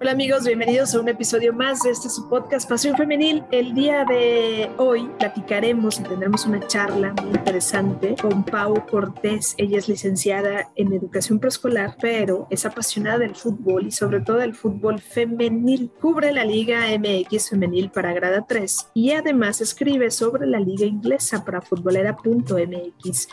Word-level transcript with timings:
Hola 0.00 0.12
amigos, 0.12 0.46
bienvenidos 0.46 0.94
a 0.94 1.00
un 1.00 1.08
episodio 1.08 1.52
más 1.52 1.82
de 1.82 1.90
este 1.90 2.08
su 2.08 2.28
podcast 2.28 2.68
Pasión 2.68 2.96
Femenil. 2.96 3.42
El 3.50 3.74
día 3.74 4.04
de 4.04 4.70
hoy 4.76 5.10
platicaremos 5.18 5.98
y 5.98 6.04
tendremos 6.04 6.46
una 6.46 6.64
charla 6.64 7.12
muy 7.20 7.30
interesante 7.30 8.14
con 8.22 8.44
Pau 8.44 8.86
Cortés. 8.86 9.56
Ella 9.58 9.78
es 9.78 9.88
licenciada 9.88 10.70
en 10.76 10.92
educación 10.92 11.40
preescolar, 11.40 11.96
pero 12.00 12.46
es 12.48 12.64
apasionada 12.64 13.18
del 13.18 13.34
fútbol 13.34 13.88
y 13.88 13.90
sobre 13.90 14.20
todo 14.20 14.36
del 14.36 14.54
fútbol 14.54 15.00
femenil. 15.00 15.90
Cubre 16.00 16.32
la 16.32 16.44
Liga 16.44 16.82
MX 16.96 17.50
femenil 17.50 17.90
para 17.90 18.12
Grada 18.12 18.46
3 18.46 18.90
y 18.94 19.10
además 19.10 19.60
escribe 19.60 20.12
sobre 20.12 20.46
la 20.46 20.60
Liga 20.60 20.86
inglesa 20.86 21.44
para 21.44 21.60
futbolera.mx. 21.60 23.28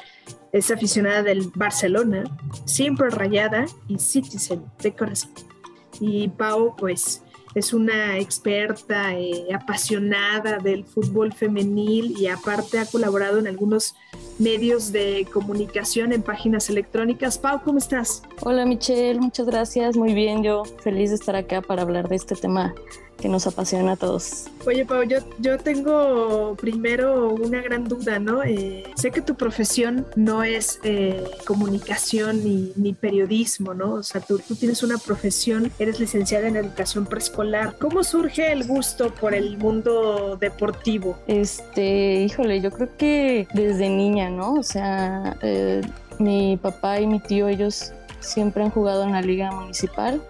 Es 0.52 0.72
aficionada 0.72 1.22
del 1.22 1.52
Barcelona, 1.54 2.24
siempre 2.66 3.12
rayada 3.12 3.68
y 3.88 4.00
Citizen 4.00 4.66
de 4.82 4.96
corazón. 4.96 5.55
Y 6.00 6.28
Pau, 6.30 6.76
pues, 6.78 7.24
es 7.56 7.74
una 7.74 8.18
experta 8.18 9.14
eh, 9.14 9.48
apasionada 9.54 10.58
del 10.58 10.84
fútbol 10.84 11.34
femenil 11.34 12.14
y 12.20 12.28
aparte 12.28 12.80
ha 12.80 12.86
colaborado 12.86 13.40
en 13.40 13.48
algunos 13.48 13.96
medios 14.38 14.92
de 14.92 15.26
comunicación 15.32 16.12
en 16.12 16.22
páginas 16.22 16.70
electrónicas. 16.70 17.38
Pau, 17.38 17.62
¿cómo 17.64 17.78
estás? 17.78 18.24
Hola 18.42 18.66
Michelle, 18.66 19.22
muchas 19.22 19.48
gracias. 19.48 19.96
Muy 19.96 20.14
bien, 20.14 20.44
yo 20.44 20.66
feliz 20.66 21.12
de 21.12 21.16
estar 21.16 21.36
acá 21.38 21.62
para 21.62 21.84
hablar 21.84 22.10
de 22.10 22.18
este 22.18 22.36
tema 22.36 22.76
que 23.20 23.30
nos 23.30 23.48
apasiona 23.48 23.94
a 23.94 23.96
todos. 23.96 24.46
Oye, 24.66 24.86
Pau, 24.86 25.04
yo, 25.04 25.20
yo 25.40 25.58
tengo 25.58 26.56
primero 26.60 27.30
una 27.34 27.62
gran 27.62 27.88
duda, 27.88 28.20
¿no? 28.20 28.44
Eh, 28.44 28.84
sé 28.96 29.12
que 29.12 29.22
tu 29.22 29.36
profesión 29.36 30.06
no 30.16 30.44
es 30.44 30.80
eh, 30.84 31.24
comunicación 31.46 32.44
ni, 32.44 32.74
ni, 32.76 32.94
periodismo, 32.94 33.74
¿no? 33.74 33.94
O 33.94 34.04
sea, 34.04 34.22
tú, 34.22 34.40
tú, 34.40 34.56
tienes 34.56 34.84
una 34.84 34.98
profesión, 34.98 35.72
eres 35.80 36.00
licenciada 36.00 36.48
en 36.48 36.56
educación 36.56 37.06
preescolar. 37.06 37.78
¿Cómo 37.80 38.04
surge 38.04 38.52
el 38.52 38.66
gusto 38.66 39.14
por 39.14 39.34
el 39.34 39.58
mundo 39.58 40.38
deportivo? 40.40 41.18
Este, 41.28 42.24
híjole, 42.24 42.62
yo 42.62 42.72
creo 42.72 42.90
que 42.98 43.48
desde 43.54 43.90
niña, 43.90 44.30
¿no? 44.30 44.54
O 44.54 44.64
sea, 44.64 45.38
eh, 45.42 45.82
mi 46.20 46.58
papá 46.58 47.00
y 47.00 47.08
mi 47.08 47.20
tío, 47.20 47.48
ellos 47.48 47.94
siempre 48.20 48.64
han 48.64 48.72
jugado 48.72 49.04
en 49.04 49.12
la 49.12 49.22
liga 49.22 49.52
municipal 49.52 50.22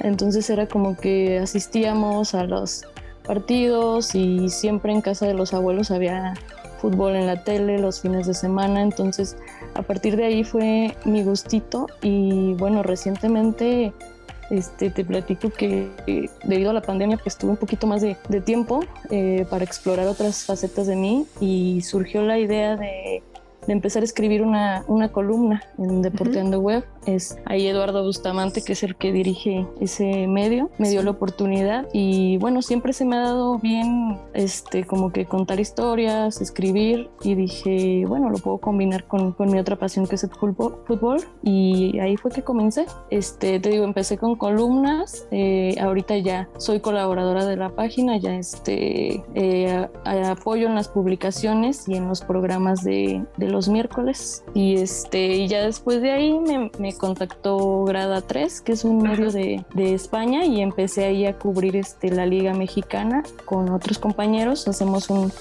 entonces 0.00 0.48
era 0.50 0.66
como 0.66 0.96
que 0.96 1.38
asistíamos 1.38 2.34
a 2.34 2.44
los 2.44 2.84
partidos 3.26 4.14
y 4.14 4.48
siempre 4.48 4.92
en 4.92 5.00
casa 5.00 5.26
de 5.26 5.34
los 5.34 5.52
abuelos 5.52 5.90
había 5.90 6.34
fútbol 6.80 7.16
en 7.16 7.26
la 7.26 7.42
tele 7.42 7.78
los 7.78 8.00
fines 8.00 8.26
de 8.26 8.34
semana, 8.34 8.82
entonces 8.82 9.36
a 9.74 9.82
partir 9.82 10.16
de 10.16 10.26
ahí 10.26 10.44
fue 10.44 10.96
mi 11.04 11.22
gustito 11.24 11.86
y 12.02 12.54
bueno, 12.54 12.82
recientemente 12.82 13.92
este, 14.50 14.90
te 14.90 15.04
platico 15.04 15.50
que 15.50 15.90
debido 16.44 16.70
a 16.70 16.72
la 16.72 16.82
pandemia 16.82 17.16
pues 17.16 17.36
tuve 17.36 17.52
un 17.52 17.56
poquito 17.56 17.86
más 17.86 18.00
de, 18.00 18.16
tiempo 18.44 18.84
eh, 19.10 19.44
para 19.50 19.64
explorar 19.64 20.06
otras 20.06 20.44
facetas 20.44 20.86
de 20.86 20.94
mí 20.94 21.26
y 21.40 21.80
surgió 21.82 22.22
la 22.22 22.38
idea 22.38 22.76
de, 22.76 23.22
empezar 23.72 24.02
a 24.02 24.04
escribir 24.04 24.42
una, 24.42 24.84
columna 25.12 25.62
en 25.78 26.02
Deporteando 26.02 26.60
Web 26.60 26.84
es 27.06 27.38
ahí 27.44 27.66
Eduardo 27.66 28.02
Bustamante, 28.02 28.62
que 28.62 28.72
es 28.72 28.82
el 28.82 28.96
que 28.96 29.12
dirige 29.12 29.66
ese 29.80 30.26
medio, 30.26 30.70
me 30.78 30.90
dio 30.90 31.02
la 31.02 31.12
oportunidad. 31.12 31.86
Y 31.92 32.36
bueno, 32.38 32.62
siempre 32.62 32.92
se 32.92 33.04
me 33.04 33.16
ha 33.16 33.20
dado 33.20 33.58
bien 33.58 34.18
este 34.34 34.84
como 34.84 35.12
que 35.12 35.24
contar 35.24 35.60
historias, 35.60 36.40
escribir 36.40 37.08
y 37.22 37.34
dije, 37.34 38.04
bueno, 38.06 38.30
lo 38.30 38.38
puedo 38.38 38.58
combinar 38.58 39.04
con, 39.04 39.32
con 39.32 39.50
mi 39.50 39.58
otra 39.58 39.76
pasión 39.76 40.06
que 40.06 40.16
es 40.16 40.24
el 40.24 40.30
fútbol, 40.30 41.20
y 41.42 41.98
ahí 41.98 42.16
fue 42.16 42.30
que 42.30 42.42
comencé. 42.42 42.86
Este, 43.10 43.60
te 43.60 43.68
digo, 43.70 43.84
empecé 43.84 44.18
con 44.18 44.36
columnas, 44.36 45.26
eh, 45.30 45.76
ahorita 45.80 46.18
ya 46.18 46.48
soy 46.58 46.80
colaboradora 46.80 47.46
de 47.46 47.56
la 47.56 47.70
página, 47.70 48.16
ya 48.16 48.34
este, 48.34 49.22
eh, 49.34 49.88
apoyo 50.04 50.66
en 50.66 50.74
las 50.74 50.88
publicaciones 50.88 51.88
y 51.88 51.94
en 51.94 52.08
los 52.08 52.20
programas 52.22 52.82
de, 52.82 53.24
de 53.36 53.48
los 53.48 53.55
miércoles 53.68 54.44
y 54.54 54.76
este, 54.76 55.28
y 55.28 55.48
ya 55.48 55.64
después 55.64 56.00
de 56.02 56.12
ahí 56.12 56.38
me, 56.38 56.70
me 56.78 56.94
contactó 56.94 57.84
Grada 57.84 58.20
3, 58.20 58.60
que 58.60 58.72
es 58.72 58.84
un 58.84 58.98
medio 58.98 59.30
de, 59.32 59.64
de, 59.74 59.94
España, 59.94 60.44
y 60.44 60.60
empecé 60.60 61.04
ahí 61.04 61.26
a 61.26 61.38
cubrir 61.38 61.76
este, 61.76 62.10
la 62.10 62.26
Liga 62.26 62.54
Mexicana 62.54 63.22
con 63.44 63.70
otros 63.70 63.98
compañeros. 63.98 64.68
Hacemos 64.68 65.10
un, 65.10 65.32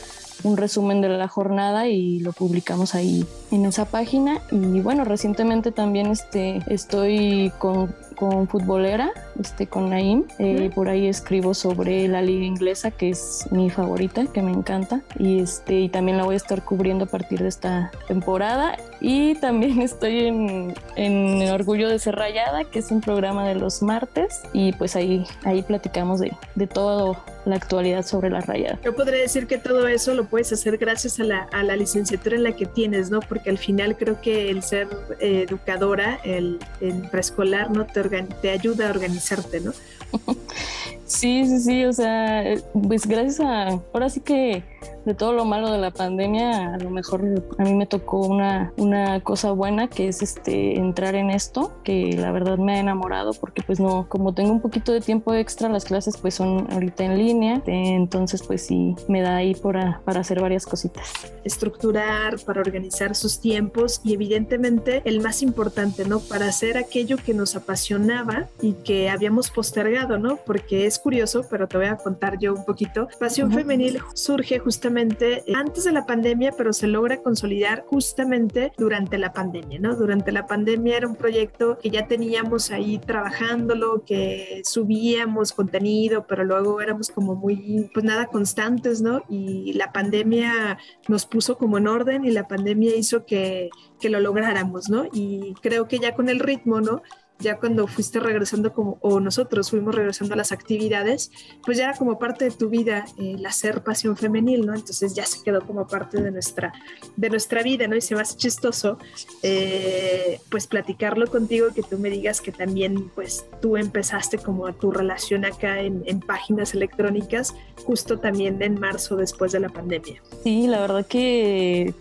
un 0.45 0.57
resumen 0.57 1.01
de 1.01 1.09
la 1.09 1.28
jornada 1.28 1.88
y 1.88 2.19
lo 2.19 2.31
publicamos 2.31 2.95
ahí 2.95 3.25
en 3.51 3.66
esa 3.66 3.85
página. 3.85 4.41
Y 4.51 4.79
bueno, 4.81 5.03
recientemente 5.03 5.72
también 5.72 6.07
este, 6.07 6.61
estoy 6.67 7.51
con 7.59 7.94
con 8.16 8.47
futbolera, 8.47 9.11
este, 9.39 9.67
con 9.67 9.89
Naim. 9.89 10.23
Eh, 10.39 10.72
por 10.73 10.89
ahí 10.89 11.07
escribo 11.07 11.53
sobre 11.53 12.07
la 12.07 12.22
liga 12.22 12.45
inglesa, 12.45 12.91
que 12.91 13.09
es 13.09 13.47
mi 13.51 13.69
favorita, 13.69 14.25
que 14.28 14.41
me 14.41 14.51
encanta. 14.51 15.01
Y, 15.19 15.39
este, 15.39 15.81
y 15.81 15.89
también 15.89 16.17
la 16.17 16.23
voy 16.23 16.33
a 16.33 16.38
estar 16.38 16.63
cubriendo 16.63 17.06
a 17.06 17.07
partir 17.07 17.41
de 17.41 17.50
esta 17.50 17.91
temporada. 18.07 18.77
Y 19.01 19.35
también 19.35 19.81
estoy 19.81 20.27
en, 20.27 20.73
en 20.95 21.50
Orgullo 21.51 21.89
de 21.89 22.00
Ser 22.00 22.16
Rayada, 22.16 22.63
que 22.63 22.79
es 22.79 22.91
un 22.91 23.01
programa 23.01 23.47
de 23.47 23.56
los 23.56 23.81
martes. 23.81 24.41
Y 24.53 24.73
pues 24.73 24.95
ahí, 24.95 25.25
ahí 25.44 25.62
platicamos 25.62 26.19
de, 26.19 26.33
de 26.56 26.67
todo 26.67 27.17
la 27.45 27.56
actualidad 27.56 28.06
sobre 28.06 28.29
la 28.29 28.41
rayada. 28.41 28.79
Yo 28.83 28.95
podría 28.95 29.22
decir 29.22 29.47
que 29.47 29.57
todo 29.57 29.88
eso 29.88 30.13
lo 30.13 30.25
puedes 30.25 30.51
hacer 30.51 30.78
gracias 30.78 31.19
a 31.19 31.23
la, 31.23 31.44
a 31.51 31.63
la 31.63 31.75
licenciatura 31.75 32.35
en 32.35 32.44
la 32.44 32.56
que 32.56 32.66
tienes, 32.66 33.09
¿no? 33.09 33.19
Porque 33.19 33.50
al 33.50 33.57
final 33.57 33.97
creo 33.97 34.22
que 34.22 34.50
el 34.50 34.63
ser 34.63 34.88
eh, 35.19 35.45
educadora, 35.47 36.19
el, 36.23 36.59
el 36.81 37.09
preescolar, 37.09 37.72
¿no? 37.72 37.85
Te 37.85 38.03
te 38.41 38.50
ayuda 38.50 38.88
a 38.88 38.91
organizarte, 38.91 39.59
¿no? 39.61 39.73
Sí, 41.05 41.45
sí, 41.45 41.59
sí, 41.59 41.85
o 41.85 41.93
sea, 41.93 42.43
pues 42.88 43.05
gracias 43.05 43.39
a, 43.39 43.79
ahora 43.93 44.09
sí 44.09 44.21
que 44.21 44.63
de 45.05 45.13
todo 45.13 45.33
lo 45.33 45.45
malo 45.45 45.71
de 45.71 45.77
la 45.77 45.91
pandemia, 45.91 46.73
a 46.73 46.77
lo 46.77 46.89
mejor 46.89 47.21
a 47.57 47.63
mí 47.63 47.73
me 47.73 47.85
tocó 47.85 48.21
una, 48.21 48.73
una 48.77 49.19
cosa 49.21 49.51
buena 49.51 49.88
que 49.88 50.07
es 50.07 50.21
este 50.21 50.77
entrar 50.77 51.15
en 51.15 51.29
esto, 51.29 51.71
que 51.83 52.17
la 52.17 52.31
verdad 52.31 52.57
me 52.57 52.75
ha 52.75 52.79
enamorado 52.79 53.33
porque 53.33 53.61
pues 53.61 53.79
no, 53.79 54.09
como 54.09 54.33
tengo 54.33 54.51
un 54.51 54.61
poquito 54.61 54.91
de 54.91 55.01
tiempo 55.01 55.33
extra, 55.33 55.69
las 55.69 55.85
clases 55.85 56.17
pues 56.17 56.33
son 56.33 56.67
ahorita 56.71 57.03
en 57.03 57.17
línea, 57.17 57.61
entonces 57.67 58.41
pues 58.41 58.65
sí 58.65 58.95
me 59.07 59.21
da 59.21 59.35
ahí 59.35 59.53
para, 59.53 60.01
para 60.05 60.21
hacer 60.21 60.41
varias 60.41 60.65
cositas. 60.65 61.07
Estructurar, 61.44 62.39
para 62.39 62.61
organizar 62.61 63.15
sus 63.15 63.39
tiempos 63.39 64.01
y 64.03 64.13
evidentemente 64.13 65.03
el 65.05 65.21
más 65.21 65.44
importante, 65.44 66.05
¿no? 66.05 66.19
Para 66.19 66.47
hacer 66.47 66.77
aquello 66.77 67.17
que 67.17 67.35
nos 67.35 67.55
apasionaba 67.55 68.47
y 68.59 68.73
que 68.73 69.09
habíamos 69.09 69.51
postergado, 69.51 70.17
¿no? 70.17 70.38
Porque 70.38 70.88
es 70.88 70.94
curioso, 71.00 71.45
pero 71.50 71.67
te 71.67 71.78
voy 71.78 71.88
a 71.88 71.97
contar 71.97 72.38
yo 72.39 72.53
un 72.53 72.66
poquito. 72.66 73.07
Pasión 73.19 73.51
Femenil 73.51 74.00
surge 74.13 74.59
justamente 74.59 75.44
eh, 75.47 75.53
antes 75.56 75.83
de 75.83 75.91
la 75.91 76.06
pandemia, 76.06 76.51
pero 76.57 76.73
se 76.73 76.88
logra 76.88 77.22
consolidar 77.22 77.85
justamente 77.88 78.73
durante 78.78 79.17
la 79.17 79.33
pandemia, 79.33 79.79
¿no? 79.79 79.95
Durante 79.95 80.31
la 80.31 80.47
pandemia 80.47 80.97
era 80.97 81.07
un 81.07 81.16
proyecto 81.16 81.78
que 81.81 81.89
ya 81.89 82.07
teníamos 82.07 82.72
ahí 82.72 82.97
trabajándolo, 82.97 84.03
que 84.06 84.61
subíamos 84.63 85.53
contenido, 85.53 86.25
pero 86.28 86.44
luego 86.44 86.81
éramos 86.81 87.09
como 87.09 87.35
muy, 87.35 87.89
pues 87.94 88.06
nada, 88.06 88.27
constantes, 88.27 89.01
¿no? 89.01 89.23
Y 89.29 89.73
la 89.73 89.91
pandemia 89.91 90.77
nos 91.07 91.25
puso 91.25 91.57
como 91.57 91.77
en 91.77 91.88
orden 91.88 92.25
y 92.25 92.31
la 92.31 92.47
pandemia 92.47 92.95
hizo 92.95 93.25
que, 93.25 93.69
que 94.00 94.09
lo 94.09 94.19
lográramos, 94.19 94.89
¿no? 94.89 95.06
Y 95.13 95.53
creo 95.62 95.88
que 95.88 96.00
ya 96.00 96.16
con 96.16 96.29
el 96.29 96.39
ritmo, 96.39 96.81
¿no? 96.81 97.01
Ya 97.40 97.57
cuando 97.57 97.88
fuiste 97.88 98.19
regresando 98.19 98.73
como, 98.73 98.97
o 99.01 99.19
nosotros 99.19 99.69
fuimos 99.69 99.94
regresando 99.94 100.34
a 100.34 100.38
las 100.38 100.51
actividades, 100.51 101.31
pues 101.66 101.78
ya 101.78 101.85
era 101.85 101.97
como 101.97 102.18
parte 102.18 102.46
de 102.46 102.51
tu 102.51 102.69
vida 102.69 103.06
el 103.18 103.46
hacer 103.46 103.84
pasión 103.84 104.16
femenil, 104.16 104.66
¿no? 104.66 104.73
Entonces 104.73 105.13
ya 105.13 105.25
se 105.25 105.44
quedó 105.44 105.62
como 105.62 105.88
parte 105.88 106.22
de 106.22 106.31
nuestra, 106.31 106.74
de 107.16 107.29
nuestra 107.29 107.62
vida, 107.62 107.88
¿no? 107.88 107.95
Y 107.95 108.01
se 108.01 108.16
me 108.16 108.22
hace 108.22 108.38
chistoso, 108.38 108.97
eh, 109.44 110.40
pues 110.50 110.68
platicarlo 110.68 111.28
contigo, 111.28 111.68
que 111.75 111.84
tú 111.84 111.97
me 112.00 112.09
digas 112.09 112.41
que 112.41 112.51
también, 112.51 113.09
pues 113.09 113.45
tú 113.62 113.78
empezaste 113.78 114.38
como 114.38 114.68
a 114.68 114.74
tu 114.74 114.91
relación 114.91 115.45
acá 115.45 115.81
en, 115.81 116.03
en 116.06 116.22
páginas 116.22 116.74
electrónicas, 116.74 117.54
justo 117.83 118.18
también 118.19 118.62
en 118.62 118.80
marzo 118.80 119.15
después 119.18 119.51
de 119.51 119.59
la 119.59 119.69
pandemia. 119.69 120.21
Sí, 120.44 120.68
la 120.68 120.80
verdad 120.81 121.06
que 121.06 121.94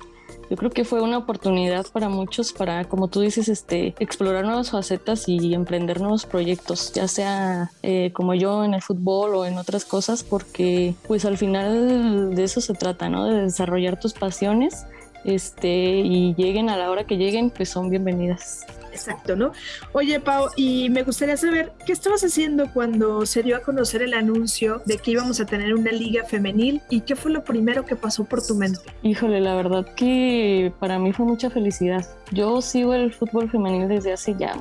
yo 0.55 0.56
creo 0.56 0.71
que 0.71 0.85
fue 0.85 1.01
una 1.01 1.19
oportunidad 1.19 1.85
para 1.93 2.09
muchos 2.09 2.53
para, 2.53 2.85
como 2.85 3.09
tú 3.09 3.23
dices, 3.23 3.49
este, 3.49 3.93
explorar 3.99 4.45
nuevas 4.45 4.71
facetas 4.71 5.29
y 5.29 5.53
emprender 5.53 6.01
nuevos 6.01 6.27
proyectos, 6.27 6.93
ya 6.93 7.09
sea 7.09 7.73
eh, 7.83 8.12
como 8.12 8.35
yo 8.35 8.62
en 8.62 8.73
el 8.73 8.81
fútbol 8.81 9.35
o 9.35 9.47
en 9.47 9.59
otras 9.59 9.85
cosas, 9.85 10.23
porque 10.23 10.95
pues 11.09 11.25
al 11.25 11.39
final 11.39 12.37
de 12.37 12.45
eso 12.45 12.61
se 12.61 12.73
trata, 12.73 13.09
¿no? 13.09 13.25
De 13.25 13.43
desarrollar 13.43 13.99
tus 13.99 14.12
pasiones 14.12 14.87
este, 15.25 15.69
y 15.69 16.35
lleguen 16.35 16.69
a 16.71 16.76
la 16.76 16.91
hora 16.91 17.05
que 17.05 17.17
lleguen, 17.17 17.50
pues 17.50 17.69
son 17.69 17.91
bienvenidas. 17.91 18.67
Exacto, 18.94 19.35
¿no? 19.35 19.50
Oye, 19.93 20.21
Pau, 20.21 20.50
y 20.55 20.88
me 20.88 21.03
gustaría 21.03 21.37
saber, 21.37 21.73
¿qué 21.85 21.93
estabas 21.93 22.23
haciendo 22.23 22.73
cuando 22.73 23.26
se 23.26 23.43
dio 23.43 23.56
a 23.56 23.61
conocer 23.61 24.03
el 24.03 24.15
anuncio 24.15 24.82
de 24.87 24.99
que 24.99 25.11
íbamos 25.11 25.41
a 25.41 25.47
tener 25.47 25.75
una 25.75 25.91
liga 25.91 26.25
femenil 26.25 26.81
y 26.91 27.00
qué 27.00 27.17
fue 27.17 27.32
lo 27.32 27.43
primero 27.43 27.85
que 27.85 27.97
pasó 27.97 28.25
por 28.25 28.47
tu 28.47 28.55
mente? 28.55 28.81
Híjole, 29.03 29.41
la 29.41 29.56
verdad 29.56 29.85
que 29.97 30.73
para 30.79 31.00
mí 31.00 31.12
fue 31.12 31.27
mucha 31.27 31.50
felicidad. 31.50 32.06
Yo 32.31 32.62
sigo 32.62 32.94
el 32.94 33.12
fútbol 33.12 33.50
femenil 33.50 33.88
desde 33.88 34.12
hace 34.12 34.37
ya 34.38 34.55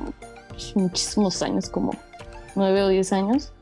muchísimos 0.74 1.40
años, 1.40 1.68
como 1.68 1.92
nueve 2.56 2.82
o 2.82 2.88
diez 2.88 3.12
años. 3.12 3.52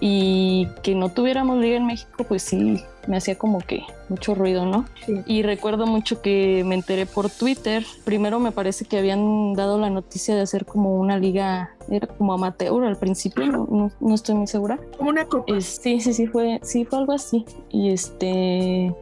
y 0.00 0.68
que 0.82 0.94
no 0.94 1.10
tuviéramos 1.10 1.58
liga 1.58 1.76
en 1.76 1.86
México, 1.86 2.24
pues 2.24 2.42
sí, 2.42 2.82
me 3.08 3.16
hacía 3.16 3.36
como 3.36 3.58
que 3.58 3.82
mucho 4.08 4.34
ruido, 4.34 4.66
¿no? 4.66 4.84
Y 5.26 5.42
recuerdo 5.42 5.86
mucho 5.86 6.20
que 6.20 6.62
me 6.64 6.74
enteré 6.74 7.06
por 7.06 7.30
Twitter. 7.30 7.84
Primero 8.04 8.38
me 8.38 8.52
parece 8.52 8.84
que 8.84 8.98
habían 8.98 9.54
dado 9.54 9.78
la 9.78 9.90
noticia 9.90 10.36
de 10.36 10.42
hacer 10.42 10.66
como 10.66 10.94
una 11.00 11.18
liga, 11.18 11.74
era 11.90 12.06
como 12.06 12.34
amateur 12.34 12.84
al 12.84 12.96
principio, 12.96 13.46
no, 13.46 13.90
no, 13.98 14.14
estoy 14.14 14.34
muy 14.34 14.46
segura. 14.46 14.78
Como 14.96 15.10
una 15.10 15.24
copa. 15.24 15.60
sí, 15.60 16.00
sí, 16.00 16.12
sí, 16.12 16.26
fue, 16.26 16.60
sí, 16.62 16.84
fue 16.84 16.98
algo 16.98 17.12
así. 17.12 17.46
Y 17.70 17.90
este, 17.90 18.94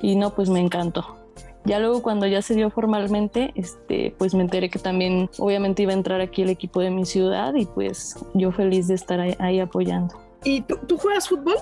y 0.00 0.16
no, 0.16 0.34
pues 0.34 0.48
me 0.48 0.60
encantó. 0.60 1.18
Ya 1.64 1.80
luego 1.80 2.00
cuando 2.02 2.26
ya 2.26 2.40
se 2.40 2.54
dio 2.54 2.70
formalmente, 2.70 3.52
este, 3.54 4.14
pues 4.16 4.34
me 4.34 4.42
enteré 4.42 4.70
que 4.70 4.78
también 4.78 5.28
obviamente 5.38 5.82
iba 5.82 5.92
a 5.92 5.96
entrar 5.96 6.20
aquí 6.20 6.42
el 6.42 6.48
equipo 6.48 6.80
de 6.80 6.90
mi 6.90 7.04
ciudad 7.04 7.54
y 7.54 7.66
pues 7.66 8.16
yo 8.34 8.52
feliz 8.52 8.88
de 8.88 8.94
estar 8.94 9.20
ahí, 9.20 9.60
apoyando. 9.60 10.14
¿Y 10.44 10.62
tú, 10.62 10.96
juegas 10.96 11.28
fútbol? 11.28 11.56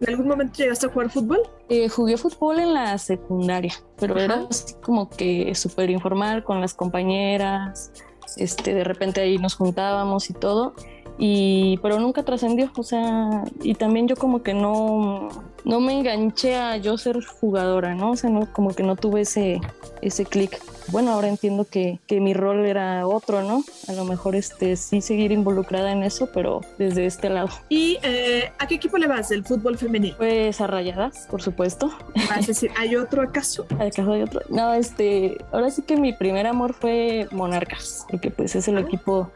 ¿En 0.00 0.10
algún 0.10 0.28
momento 0.28 0.54
llegaste 0.58 0.86
a 0.86 0.90
jugar 0.90 1.10
fútbol? 1.10 1.40
Eh, 1.68 1.88
jugué 1.88 2.16
fútbol 2.16 2.60
en 2.60 2.74
la 2.74 2.96
secundaria, 2.98 3.74
pero 3.98 4.16
era 4.16 4.46
así 4.48 4.74
como 4.82 5.08
que 5.10 5.54
súper 5.54 5.90
informal 5.90 6.44
con 6.44 6.60
las 6.60 6.74
compañeras. 6.74 7.92
Este, 8.36 8.74
de 8.74 8.84
repente 8.84 9.20
ahí 9.20 9.38
nos 9.38 9.54
juntábamos 9.54 10.30
y 10.30 10.34
todo 10.34 10.74
y 11.18 11.78
pero 11.78 11.98
nunca 11.98 12.22
trascendió, 12.22 12.70
o 12.76 12.82
sea, 12.82 13.44
y 13.62 13.74
también 13.74 14.06
yo 14.06 14.16
como 14.16 14.42
que 14.42 14.54
no 14.54 15.28
no 15.64 15.80
me 15.80 15.92
enganché 15.98 16.56
a 16.56 16.76
yo 16.76 16.96
ser 16.96 17.22
jugadora, 17.24 17.94
¿no? 17.94 18.12
O 18.12 18.16
sea, 18.16 18.30
no 18.30 18.50
como 18.52 18.74
que 18.74 18.82
no 18.82 18.96
tuve 18.96 19.22
ese 19.22 19.60
ese 20.00 20.24
clic. 20.24 20.60
Bueno, 20.90 21.12
ahora 21.12 21.28
entiendo 21.28 21.66
que, 21.66 21.98
que, 22.06 22.18
mi 22.18 22.32
rol 22.32 22.64
era 22.64 23.06
otro, 23.06 23.42
¿no? 23.42 23.62
A 23.88 23.92
lo 23.92 24.06
mejor 24.06 24.34
este 24.34 24.74
sí 24.76 25.02
seguir 25.02 25.32
involucrada 25.32 25.92
en 25.92 26.02
eso, 26.02 26.30
pero 26.32 26.62
desde 26.78 27.04
este 27.04 27.28
lado. 27.28 27.50
¿Y 27.68 27.98
eh, 28.02 28.50
a 28.58 28.66
qué 28.66 28.76
equipo 28.76 28.96
le 28.96 29.06
vas 29.06 29.28
del 29.28 29.44
fútbol 29.44 29.76
femenino? 29.76 30.16
Pues 30.16 30.62
a 30.62 30.66
Rayadas, 30.66 31.26
por 31.30 31.42
supuesto. 31.42 31.92
¿Vas 32.30 32.44
a 32.44 32.46
decir, 32.46 32.70
¿hay 32.78 32.96
otro 32.96 33.20
acaso? 33.20 33.66
¿Acaso 33.78 34.12
hay 34.12 34.22
otro? 34.22 34.40
No, 34.48 34.72
este, 34.72 35.36
ahora 35.52 35.70
sí 35.70 35.82
que 35.82 35.96
mi 35.98 36.14
primer 36.14 36.46
amor 36.46 36.72
fue 36.72 37.28
Monarcas, 37.32 38.06
porque 38.08 38.30
pues 38.30 38.56
es 38.56 38.66
el 38.68 38.78
ah. 38.78 38.80
equipo 38.80 39.30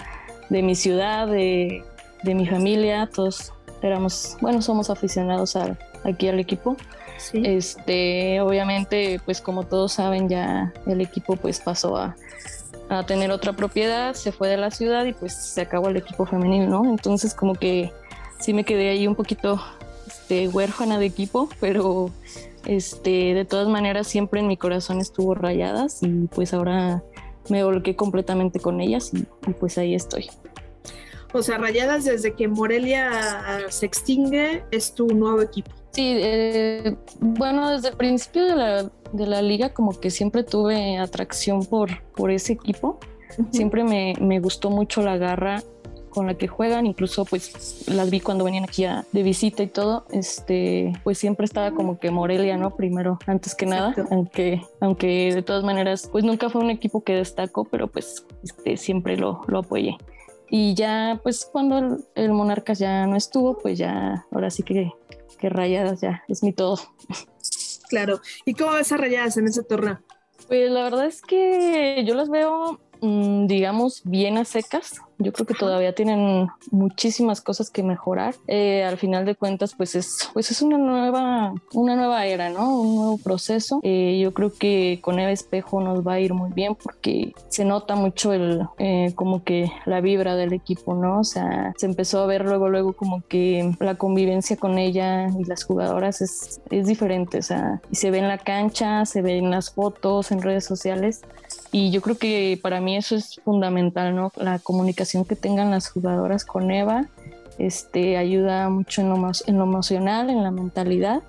de 0.52 0.62
mi 0.62 0.74
ciudad, 0.74 1.26
de, 1.26 1.82
mi 2.24 2.46
familia, 2.46 3.08
todos 3.12 3.52
éramos, 3.80 4.36
bueno, 4.42 4.60
somos 4.60 4.90
aficionados 4.90 5.56
aquí 6.04 6.28
al 6.28 6.38
equipo. 6.38 6.76
Este, 7.32 8.40
obviamente, 8.42 9.18
pues 9.24 9.40
como 9.40 9.64
todos 9.64 9.94
saben, 9.94 10.28
ya 10.28 10.72
el 10.86 11.00
equipo 11.00 11.36
pues 11.36 11.58
pasó 11.60 11.96
a, 11.96 12.14
tener 13.06 13.30
otra 13.30 13.54
propiedad, 13.54 14.12
se 14.12 14.32
fue 14.32 14.50
de 14.50 14.58
la 14.58 14.70
ciudad 14.70 15.06
y 15.06 15.14
pues 15.14 15.32
se 15.32 15.62
acabó 15.62 15.88
el 15.88 15.96
equipo 15.96 16.26
femenil, 16.26 16.68
¿no? 16.68 16.84
Entonces 16.84 17.32
como 17.32 17.54
que 17.54 17.90
sí 18.38 18.52
me 18.52 18.64
quedé 18.64 18.90
ahí 18.90 19.06
un 19.06 19.14
poquito 19.14 19.58
este, 20.06 20.48
huérfana 20.48 20.98
de 20.98 21.06
equipo, 21.06 21.48
pero 21.58 22.10
este, 22.66 23.32
de 23.32 23.46
todas 23.46 23.66
maneras 23.68 24.08
siempre 24.08 24.40
en 24.40 24.46
mi 24.46 24.58
corazón 24.58 24.98
estuvo 25.00 25.34
rayadas 25.34 26.02
y 26.02 26.26
pues 26.26 26.52
ahora 26.52 27.02
me 27.48 27.64
volqué 27.64 27.96
completamente 27.96 28.60
con 28.60 28.80
ellas 28.80 29.10
y, 29.14 29.22
pues 29.54 29.78
ahí 29.78 29.94
estoy. 29.94 30.28
O 31.32 31.42
sea, 31.42 31.58
Rayadas 31.58 32.04
desde 32.04 32.34
que 32.34 32.48
Morelia 32.48 33.10
se 33.68 33.86
extingue 33.86 34.64
es 34.70 34.94
tu 34.94 35.06
nuevo 35.08 35.40
equipo. 35.40 35.70
Sí, 35.92 36.14
eh, 36.16 36.96
bueno, 37.20 37.70
desde 37.70 37.88
el 37.88 37.96
principio 37.96 38.46
de 38.46 38.56
la, 38.56 38.90
de 39.12 39.26
la, 39.26 39.42
liga 39.42 39.74
como 39.74 39.98
que 39.98 40.10
siempre 40.10 40.42
tuve 40.42 40.96
atracción 40.98 41.66
por, 41.66 42.02
por 42.14 42.30
ese 42.30 42.54
equipo. 42.54 42.98
Siempre 43.50 43.84
me, 43.84 44.14
me, 44.20 44.40
gustó 44.40 44.70
mucho 44.70 45.02
la 45.02 45.16
garra 45.16 45.62
con 46.10 46.26
la 46.26 46.34
que 46.34 46.46
juegan, 46.46 46.86
incluso 46.86 47.24
pues 47.24 47.88
las 47.88 48.10
vi 48.10 48.20
cuando 48.20 48.44
venían 48.44 48.64
aquí 48.64 48.84
de 49.12 49.22
visita 49.22 49.62
y 49.62 49.66
todo, 49.66 50.04
este, 50.12 50.92
pues 51.04 51.16
siempre 51.16 51.46
estaba 51.46 51.70
como 51.72 51.98
que 51.98 52.10
Morelia, 52.10 52.58
¿no? 52.58 52.76
Primero, 52.76 53.18
antes 53.26 53.54
que 53.54 53.64
nada, 53.64 53.94
aunque, 54.10 54.62
aunque 54.80 55.34
de 55.34 55.42
todas 55.42 55.64
maneras, 55.64 56.08
pues 56.12 56.24
nunca 56.24 56.50
fue 56.50 56.60
un 56.60 56.70
equipo 56.70 57.02
que 57.02 57.14
destacó, 57.14 57.64
pero 57.64 57.88
pues 57.88 58.26
este, 58.44 58.76
siempre 58.76 59.16
lo, 59.16 59.42
lo 59.46 59.60
apoyé. 59.60 59.96
Y 60.54 60.74
ya, 60.74 61.18
pues 61.22 61.48
cuando 61.50 61.96
el, 62.14 62.32
Monarcas 62.32 62.78
ya 62.78 63.06
no 63.06 63.16
estuvo, 63.16 63.56
pues 63.56 63.78
ya, 63.78 64.26
ahora 64.30 64.50
sí 64.50 64.62
que, 64.62 64.92
que 65.38 65.48
Rayadas 65.48 66.02
ya 66.02 66.24
es 66.28 66.42
mi 66.42 66.52
todo. 66.52 66.78
Claro. 67.88 68.22
¿Y 68.46 68.54
cómo 68.54 68.72
ves 68.72 68.90
a 68.90 68.96
Rayadas 68.96 69.36
en 69.36 69.48
ese 69.48 69.62
torneo? 69.62 70.00
Pues 70.48 70.70
la 70.70 70.84
verdad 70.84 71.04
es 71.04 71.20
que 71.20 72.02
yo 72.06 72.14
las 72.14 72.30
veo, 72.30 72.80
mm, 73.02 73.46
digamos, 73.46 74.00
bien 74.04 74.38
a 74.38 74.46
secas. 74.46 75.02
Yo 75.22 75.32
creo 75.32 75.46
que 75.46 75.54
todavía 75.54 75.94
tienen 75.94 76.48
muchísimas 76.70 77.40
cosas 77.40 77.70
que 77.70 77.82
mejorar. 77.82 78.34
Eh, 78.46 78.84
al 78.84 78.98
final 78.98 79.24
de 79.24 79.34
cuentas, 79.34 79.74
pues 79.76 79.94
es, 79.94 80.30
pues 80.32 80.50
es 80.50 80.62
una 80.62 80.78
nueva, 80.78 81.54
una 81.72 81.96
nueva 81.96 82.26
era, 82.26 82.50
¿no? 82.50 82.80
Un 82.80 82.96
nuevo 82.96 83.18
proceso. 83.18 83.80
Eh, 83.82 84.18
yo 84.22 84.32
creo 84.32 84.52
que 84.52 85.00
con 85.02 85.18
Eva 85.18 85.30
Espejo 85.30 85.80
nos 85.80 86.06
va 86.06 86.14
a 86.14 86.20
ir 86.20 86.34
muy 86.34 86.52
bien 86.52 86.74
porque 86.74 87.32
se 87.48 87.64
nota 87.64 87.96
mucho 87.96 88.32
el, 88.32 88.62
eh, 88.78 89.12
como 89.14 89.44
que 89.44 89.70
la 89.86 90.00
vibra 90.00 90.36
del 90.36 90.52
equipo, 90.52 90.94
¿no? 90.94 91.20
O 91.20 91.24
sea, 91.24 91.72
se 91.76 91.86
empezó 91.86 92.22
a 92.22 92.26
ver 92.26 92.44
luego, 92.44 92.68
luego 92.68 92.92
como 92.92 93.22
que 93.28 93.74
la 93.80 93.96
convivencia 93.96 94.56
con 94.56 94.78
ella 94.78 95.28
y 95.28 95.44
las 95.44 95.64
jugadoras 95.64 96.20
es, 96.20 96.60
es 96.70 96.86
diferente, 96.86 97.38
o 97.38 97.42
sea, 97.42 97.80
y 97.90 97.96
se 97.96 98.10
ve 98.10 98.18
en 98.18 98.28
la 98.28 98.38
cancha, 98.38 99.04
se 99.04 99.22
ve 99.22 99.38
en 99.38 99.50
las 99.50 99.70
fotos, 99.70 100.32
en 100.32 100.42
redes 100.42 100.64
sociales. 100.64 101.22
Y 101.70 101.90
yo 101.90 102.02
creo 102.02 102.16
que 102.18 102.58
para 102.62 102.80
mí 102.80 102.96
eso 102.96 103.16
es 103.16 103.40
fundamental, 103.44 104.14
¿no? 104.14 104.30
La 104.36 104.58
comunicación 104.58 105.11
que 105.26 105.36
tengan 105.36 105.70
las 105.70 105.88
jugadoras 105.88 106.44
con 106.44 106.70
Eva 106.70 107.08
este, 107.58 108.16
ayuda 108.16 108.68
mucho 108.68 109.02
en 109.02 109.10
lo, 109.10 109.30
en 109.46 109.58
lo 109.58 109.64
emocional, 109.64 110.30
en 110.30 110.42
la 110.42 110.50
mentalidad 110.50 111.22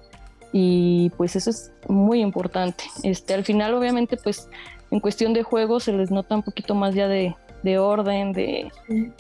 y 0.52 1.12
pues 1.18 1.36
eso 1.36 1.50
es 1.50 1.72
muy 1.88 2.22
importante. 2.22 2.86
Este, 3.04 3.34
al 3.34 3.44
final 3.44 3.74
obviamente 3.74 4.18
pues 4.18 4.48
en 4.92 5.00
cuestión 5.00 5.34
de 5.34 5.44
juego 5.44 5.80
se 5.80 5.92
les 5.92 6.12
nota 6.12 6.36
un 6.36 6.44
poquito 6.44 6.76
más 6.76 6.96
ya 6.96 7.08
de, 7.08 7.36
de 7.64 7.80
orden, 7.80 8.34
de 8.34 8.72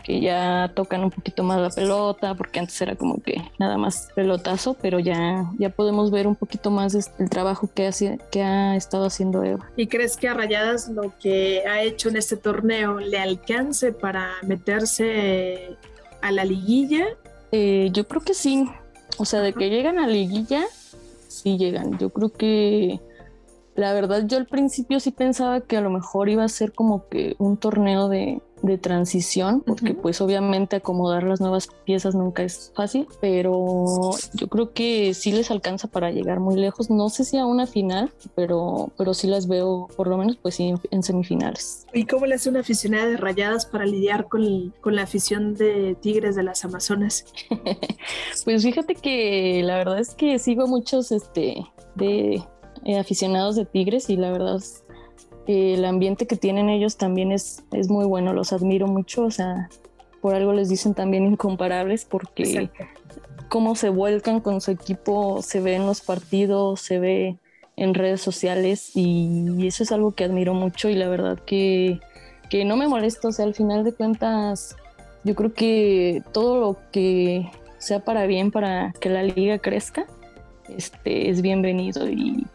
que 0.04 0.20
ya 0.20 0.72
tocan 0.76 1.04
un 1.04 1.12
poquito 1.12 1.44
más 1.44 1.60
la 1.60 1.70
pelota, 1.70 2.36
porque 2.36 2.60
antes 2.60 2.80
era 2.82 2.96
como 2.96 3.22
que 3.22 3.42
nada 3.58 3.78
más 3.78 4.10
pelotazo, 4.16 4.76
pero 4.82 5.00
ya, 5.00 5.50
ya 5.58 5.70
podemos 5.70 6.12
ver 6.12 6.28
un 6.28 6.36
poquito 6.36 6.70
más 6.70 6.94
el 6.94 7.30
trabajo 7.30 7.70
que, 7.74 7.88
hace, 7.88 8.20
que 8.32 8.44
ha 8.44 8.76
estado 8.76 9.06
haciendo 9.06 9.44
Eva. 9.44 9.70
¿Y 9.78 9.88
crees 9.88 10.18
que 10.18 10.28
a 10.28 10.34
Rayadas 10.34 10.90
lo 10.90 11.14
que 11.20 11.64
ha 11.66 11.82
hecho 11.82 12.10
en 12.10 12.18
este 12.18 12.38
torneo 12.38 13.00
le 13.00 13.18
alcance 13.18 13.94
para 13.94 14.32
meterse 14.44 15.78
a 16.22 16.32
la 16.32 16.46
liguilla? 16.46 17.06
Eh, 17.52 17.90
yo 17.94 18.08
creo 18.08 18.22
que 18.22 18.34
sí. 18.34 18.70
O 19.18 19.26
sea, 19.26 19.42
de 19.42 19.54
que 19.54 19.70
llegan 19.70 20.00
a 20.00 20.08
la 20.08 20.14
liguilla, 20.14 20.66
sí 21.28 21.58
llegan. 21.58 21.98
Yo 22.00 22.10
creo 22.10 22.32
que 22.32 23.00
la 23.76 23.94
verdad, 23.94 24.26
yo 24.28 24.38
al 24.38 24.46
principio 24.46 25.00
sí 25.00 25.12
pensaba 25.12 25.62
que 25.62 25.78
a 25.78 25.82
lo 25.82 25.90
mejor 25.90 26.30
iba 26.30 26.44
a 26.44 26.50
ser 26.50 26.74
como 26.74 27.08
que 27.08 27.36
un 27.40 27.58
torneo 27.58 28.08
de, 28.10 28.42
transición, 28.82 29.60
porque 29.60 29.94
pues 29.94 30.22
obviamente 30.22 30.78
acomodar 30.78 31.24
las 31.24 31.42
nuevas 31.42 31.68
piezas 31.84 32.16
nunca 32.16 32.44
es 32.44 32.72
fácil, 32.74 33.08
pero 33.20 34.12
yo 34.36 34.48
creo 34.48 34.72
que 34.72 35.14
sí 35.14 35.34
les 35.34 35.52
alcanza 35.52 35.90
para 35.90 36.12
llegar 36.12 36.40
muy 36.40 36.56
lejos. 36.56 36.90
No 36.90 37.10
sé 37.10 37.26
si 37.26 37.38
a 37.38 37.46
una 37.46 37.68
final, 37.68 38.14
pero, 38.36 38.90
pero 38.98 39.14
sí 39.14 39.28
las 39.28 39.50
veo 39.50 39.90
por 39.98 40.08
lo 40.08 40.18
menos 40.18 40.38
pues 40.38 40.62
en, 40.62 41.04
semifinales. 41.04 41.86
¿Y 41.92 42.06
cómo 42.06 42.26
le 42.26 42.36
hace 42.36 42.48
una 42.48 42.62
aficionada 42.62 43.06
de 43.08 43.18
rayadas 43.18 43.66
para 43.66 43.86
lidiar 43.86 44.30
con, 44.30 44.74
con 44.80 44.96
la 44.96 45.04
afición 45.04 45.56
de 45.56 45.98
Tigres 46.00 46.38
de 46.38 46.44
las 46.44 46.64
Amazonas? 46.64 47.26
pues 48.46 48.64
fíjate 48.64 48.96
que 48.96 49.62
la 49.62 49.76
verdad 49.76 50.00
es 50.00 50.16
que 50.16 50.40
sigo 50.40 50.68
muchos 50.68 51.12
este 51.12 51.66
de 51.96 52.42
eh, 52.86 52.98
aficionados 52.98 53.56
de 53.56 53.66
Tigres 53.66 54.10
y 54.10 54.18
la 54.18 54.32
verdad 54.32 54.62
el 55.48 55.84
ambiente 55.86 56.26
que 56.26 56.36
tienen 56.36 56.70
ellos 56.70 56.98
también 56.98 57.32
es, 57.32 57.64
es 57.72 57.90
muy 57.90 58.06
bueno, 58.06 58.34
los 58.34 58.54
admiro 58.54 58.88
mucho, 58.88 59.24
o 59.26 59.32
sea, 59.32 59.70
por 60.22 60.36
algo 60.36 60.54
les 60.54 60.70
dicen 60.70 60.94
también 60.94 61.26
incomparables 61.32 62.06
porque 62.06 62.70
cómo 63.50 63.76
se 63.76 63.90
vuelcan 63.90 64.40
con 64.40 64.62
su 64.62 64.72
equipo 64.72 65.42
se 65.42 65.60
ve 65.60 65.76
en 65.76 65.86
los 65.86 66.02
partidos, 66.02 66.82
se 66.82 67.00
ve 67.00 67.38
en 67.76 67.94
redes 67.94 68.22
sociales 68.22 68.92
y, 68.96 69.68
eso 69.68 69.84
es 69.84 69.92
algo 69.92 70.12
que 70.12 70.24
admiro 70.24 70.54
mucho 70.54 70.90
y 70.90 70.96
la 70.96 71.08
verdad 71.08 71.40
que, 71.40 72.00
que 72.50 72.66
no 72.66 72.78
me 72.78 72.88
molesta, 72.88 73.28
o 73.28 73.32
sea, 73.32 73.46
al 73.46 73.56
final 73.56 73.84
de 73.84 73.94
cuentas 73.94 74.76
yo 75.24 75.36
creo 75.36 75.54
que 75.54 76.22
todo 76.32 76.60
lo 76.60 76.78
que 76.92 77.50
sea 77.78 78.04
para 78.04 78.26
bien, 78.26 78.52
para 78.52 78.94
que 79.00 79.10
la 79.10 79.24
liga 79.24 79.58
crezca, 79.60 80.06
este, 80.70 81.30
es 81.30 81.42
bienvenido 81.42 82.10
y 82.10 82.46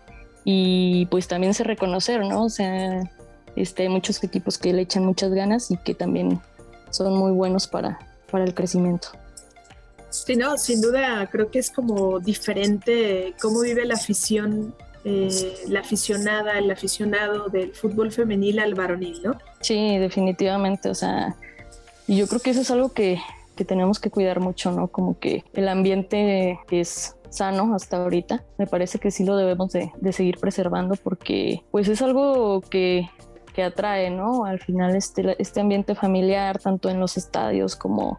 y 0.51 1.05
pues 1.11 1.29
también 1.29 1.53
se 1.53 1.63
reconocer, 1.63 2.25
¿no? 2.25 2.45
O 2.45 2.49
sea, 2.49 3.03
este, 3.55 3.83
hay 3.83 3.91
muchos 3.91 4.25
equipos 4.25 4.57
que 4.57 4.73
le 4.73 4.81
echan 4.81 5.05
muchas 5.05 5.31
ganas 5.31 5.71
y 5.71 5.77
que 5.77 5.93
también 5.93 6.41
son 6.89 7.15
muy 7.19 7.33
buenos 7.33 7.67
para, 7.67 7.99
para 8.31 8.45
el 8.45 8.55
crecimiento. 8.55 9.09
Sí, 10.09 10.37
no, 10.37 10.57
sin 10.57 10.81
duda 10.81 11.29
creo 11.31 11.51
que 11.51 11.59
es 11.59 11.71
como 11.71 12.19
diferente 12.19 13.35
cómo 13.43 13.61
vive 13.61 13.85
la 13.85 13.97
afición, 13.97 14.75
eh, 15.05 15.55
la 15.69 15.81
aficionada, 15.81 16.59
el 16.59 16.71
aficionado 16.71 17.51
del 17.51 17.75
fútbol 17.75 18.11
femenil 18.11 18.61
al 18.61 18.75
varonil, 18.75 19.23
¿no? 19.23 19.37
Sí, 19.61 19.99
definitivamente, 19.99 20.89
o 20.89 20.95
sea, 20.95 21.37
yo 22.07 22.27
creo 22.27 22.41
que 22.41 22.53
eso 22.53 22.63
es 22.63 22.71
algo 22.71 22.95
que, 22.95 23.21
que 23.55 23.67
tenemos 23.67 24.01
que 24.01 24.09
cuidar 24.09 24.41
mucho, 24.41 24.73
¿no? 24.73 24.89
Como 24.89 25.19
que 25.19 25.45
el 25.53 25.69
ambiente 25.69 26.59
es 26.71 27.17
sano 27.31 27.75
hasta 27.75 27.99
ahorita. 27.99 28.45
Me 28.59 28.67
parece 28.67 28.99
que 28.99 29.11
sí 29.11 29.25
lo 29.25 29.37
debemos 29.37 29.73
de, 29.73 29.93
de 30.01 30.13
seguir 30.13 30.39
preservando 30.39 30.97
porque 30.97 31.63
pues 31.71 31.89
es 31.89 32.03
algo 32.03 32.61
que, 32.61 33.09
que 33.55 33.63
atrae, 33.63 34.11
¿no? 34.11 34.45
Al 34.45 34.61
final 34.61 34.95
este, 34.97 35.41
este 35.41 35.61
ambiente 35.61 35.95
familiar, 35.95 36.59
tanto 36.59 36.89
en 36.91 37.01
los 37.01 37.17
estadios 37.17 37.77
como, 37.77 38.19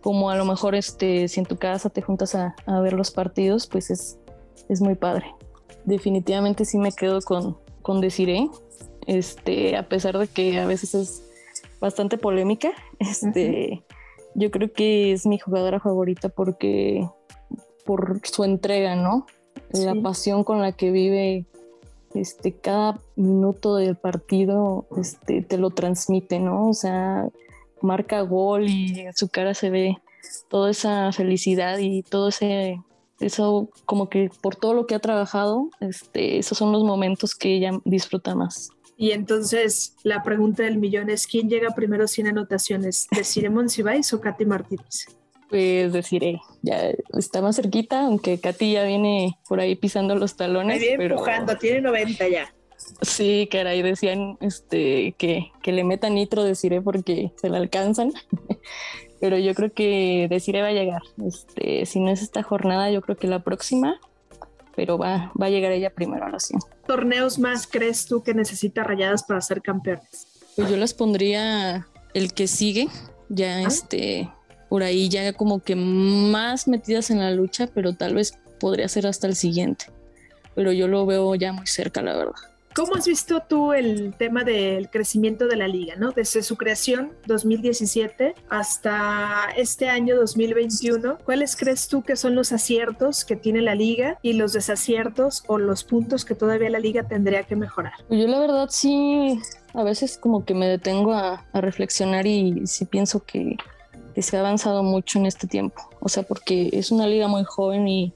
como 0.00 0.30
a 0.30 0.36
lo 0.36 0.44
mejor 0.44 0.74
este, 0.74 1.28
si 1.28 1.40
en 1.40 1.46
tu 1.46 1.56
casa 1.56 1.90
te 1.90 2.02
juntas 2.02 2.34
a, 2.34 2.54
a 2.66 2.80
ver 2.80 2.92
los 2.92 3.10
partidos, 3.10 3.66
pues 3.66 3.90
es, 3.90 4.18
es 4.68 4.80
muy 4.80 4.94
padre. 4.94 5.26
Definitivamente 5.84 6.64
sí 6.64 6.78
me 6.78 6.92
quedo 6.92 7.20
con, 7.20 7.56
con 7.82 8.00
Desiree, 8.00 8.50
este, 9.06 9.76
a 9.76 9.88
pesar 9.88 10.18
de 10.18 10.26
que 10.26 10.58
a 10.58 10.66
veces 10.66 10.94
es 10.94 11.22
bastante 11.80 12.18
polémica, 12.18 12.70
este, 12.98 13.84
yo 14.34 14.50
creo 14.50 14.72
que 14.72 15.12
es 15.12 15.26
mi 15.26 15.38
jugadora 15.38 15.80
favorita 15.80 16.28
porque 16.28 17.08
por 17.86 18.20
su 18.24 18.44
entrega, 18.44 18.96
¿no? 18.96 19.26
La 19.72 19.94
pasión 19.94 20.44
con 20.44 20.60
la 20.60 20.72
que 20.72 20.90
vive 20.90 21.46
este, 22.14 22.52
cada 22.52 22.98
minuto 23.16 23.76
del 23.76 23.96
partido 23.96 24.86
este, 24.96 25.42
te 25.42 25.58
lo 25.58 25.70
transmite, 25.70 26.38
¿no? 26.38 26.68
O 26.68 26.74
sea, 26.74 27.28
marca 27.80 28.20
gol 28.22 28.68
y 28.68 29.00
en 29.00 29.14
su 29.14 29.28
cara 29.28 29.54
se 29.54 29.70
ve 29.70 29.96
toda 30.48 30.70
esa 30.70 31.12
felicidad 31.12 31.78
y 31.78 32.02
todo 32.02 32.28
ese, 32.28 32.80
eso 33.20 33.70
como 33.84 34.08
que 34.08 34.30
por 34.40 34.56
todo 34.56 34.74
lo 34.74 34.86
que 34.86 34.94
ha 34.94 35.00
trabajado, 35.00 35.70
este, 35.80 36.38
esos 36.38 36.58
son 36.58 36.72
los 36.72 36.84
momentos 36.84 37.34
que 37.34 37.54
ella 37.56 37.72
disfruta 37.84 38.34
más. 38.34 38.70
Y 38.98 39.10
entonces 39.10 39.94
la 40.02 40.22
pregunta 40.22 40.62
del 40.62 40.78
millón 40.78 41.10
es, 41.10 41.26
¿quién 41.26 41.50
llega 41.50 41.74
primero 41.74 42.08
sin 42.08 42.28
anotaciones? 42.28 43.06
¿Deciré 43.14 43.50
Monsiváis 43.50 44.12
o 44.14 44.20
Katy 44.20 44.46
Martínez? 44.46 45.06
Pues 45.48 45.92
deciré, 45.92 46.40
ya 46.62 46.90
está 47.16 47.40
más 47.40 47.56
cerquita, 47.56 48.06
aunque 48.06 48.40
Katy 48.40 48.72
ya 48.72 48.84
viene 48.84 49.38
por 49.48 49.60
ahí 49.60 49.76
pisando 49.76 50.16
los 50.16 50.36
talones. 50.36 50.80
viene 50.80 51.04
empujando, 51.04 51.56
tiene 51.56 51.80
90 51.82 52.28
ya. 52.28 52.52
Sí, 53.02 53.48
caray, 53.50 53.82
decían 53.82 54.36
este, 54.40 55.14
que, 55.18 55.50
que 55.62 55.72
le 55.72 55.84
metan 55.84 56.14
nitro, 56.14 56.44
deciré, 56.44 56.80
porque 56.82 57.32
se 57.36 57.48
la 57.48 57.58
alcanzan. 57.58 58.12
pero 59.20 59.38
yo 59.38 59.54
creo 59.54 59.72
que 59.72 60.26
deciré 60.28 60.62
va 60.62 60.68
a 60.68 60.72
llegar. 60.72 61.02
Este, 61.24 61.86
si 61.86 62.00
no 62.00 62.10
es 62.10 62.22
esta 62.22 62.42
jornada, 62.42 62.90
yo 62.90 63.00
creo 63.00 63.16
que 63.16 63.26
la 63.26 63.40
próxima, 63.40 63.98
pero 64.74 64.98
va, 64.98 65.32
va 65.40 65.46
a 65.46 65.50
llegar 65.50 65.72
ella 65.72 65.90
primero 65.90 66.26
a 66.26 66.30
la 66.30 66.40
sí. 66.40 66.54
¿Torneos 66.86 67.38
más 67.38 67.66
crees 67.66 68.06
tú 68.06 68.22
que 68.22 68.34
necesita 68.34 68.84
Rayadas 68.84 69.24
para 69.24 69.40
ser 69.40 69.62
campeones? 69.62 70.44
Pues 70.54 70.70
yo 70.70 70.76
las 70.76 70.94
pondría 70.94 71.86
el 72.14 72.32
que 72.32 72.46
sigue, 72.46 72.88
ya 73.28 73.58
¿Ah? 73.58 73.62
este, 73.62 74.30
por 74.68 74.82
ahí 74.82 75.08
ya 75.08 75.32
como 75.32 75.60
que 75.60 75.76
más 75.76 76.68
metidas 76.68 77.10
en 77.10 77.18
la 77.18 77.30
lucha, 77.30 77.68
pero 77.72 77.94
tal 77.94 78.14
vez 78.14 78.38
podría 78.58 78.88
ser 78.88 79.06
hasta 79.06 79.26
el 79.26 79.36
siguiente. 79.36 79.86
Pero 80.54 80.72
yo 80.72 80.88
lo 80.88 81.06
veo 81.06 81.34
ya 81.34 81.52
muy 81.52 81.66
cerca, 81.66 82.02
la 82.02 82.16
verdad. 82.16 82.34
¿Cómo 82.76 82.94
has 82.94 83.06
visto 83.06 83.42
tú 83.48 83.72
el 83.72 84.14
tema 84.18 84.44
del 84.44 84.90
crecimiento 84.90 85.48
de 85.48 85.56
la 85.56 85.66
liga, 85.66 85.94
¿no? 85.96 86.12
Desde 86.12 86.42
su 86.42 86.56
creación 86.56 87.12
2017 87.26 88.34
hasta 88.50 89.46
este 89.56 89.88
año 89.88 90.14
2021, 90.16 91.16
¿cuáles 91.24 91.56
crees 91.56 91.88
tú 91.88 92.02
que 92.02 92.16
son 92.16 92.34
los 92.34 92.52
aciertos 92.52 93.24
que 93.24 93.34
tiene 93.34 93.62
la 93.62 93.74
liga 93.74 94.18
y 94.20 94.34
los 94.34 94.52
desaciertos 94.52 95.42
o 95.46 95.56
los 95.56 95.84
puntos 95.84 96.26
que 96.26 96.34
todavía 96.34 96.68
la 96.68 96.78
liga 96.78 97.04
tendría 97.04 97.44
que 97.44 97.56
mejorar? 97.56 97.94
Yo 98.10 98.28
la 98.28 98.40
verdad 98.40 98.68
sí, 98.68 99.40
a 99.72 99.82
veces 99.82 100.18
como 100.18 100.44
que 100.44 100.52
me 100.52 100.68
detengo 100.68 101.14
a, 101.14 101.46
a 101.54 101.60
reflexionar 101.62 102.26
y 102.26 102.66
sí 102.66 102.84
pienso 102.84 103.24
que, 103.24 103.56
que 104.16 104.22
se 104.22 104.38
ha 104.38 104.40
avanzado 104.40 104.82
mucho 104.82 105.18
en 105.18 105.26
este 105.26 105.46
tiempo. 105.46 105.82
O 106.00 106.08
sea, 106.08 106.22
porque 106.22 106.70
es 106.72 106.90
una 106.90 107.06
liga 107.06 107.28
muy 107.28 107.44
joven 107.44 107.86
y 107.86 108.14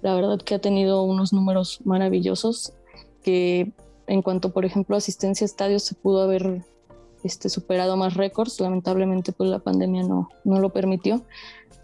la 0.00 0.14
verdad 0.14 0.38
que 0.38 0.54
ha 0.54 0.58
tenido 0.58 1.02
unos 1.02 1.34
números 1.34 1.82
maravillosos 1.84 2.72
que 3.22 3.70
en 4.06 4.22
cuanto, 4.22 4.50
por 4.54 4.64
ejemplo, 4.64 4.96
asistencia 4.96 5.44
a 5.44 5.50
estadios, 5.52 5.82
se 5.82 5.94
pudo 5.94 6.22
haber 6.22 6.62
este, 7.22 7.50
superado 7.50 7.98
más 7.98 8.14
récords. 8.14 8.60
Lamentablemente, 8.60 9.32
pues 9.32 9.50
la 9.50 9.58
pandemia 9.58 10.04
no, 10.04 10.30
no 10.42 10.58
lo 10.58 10.70
permitió. 10.70 11.22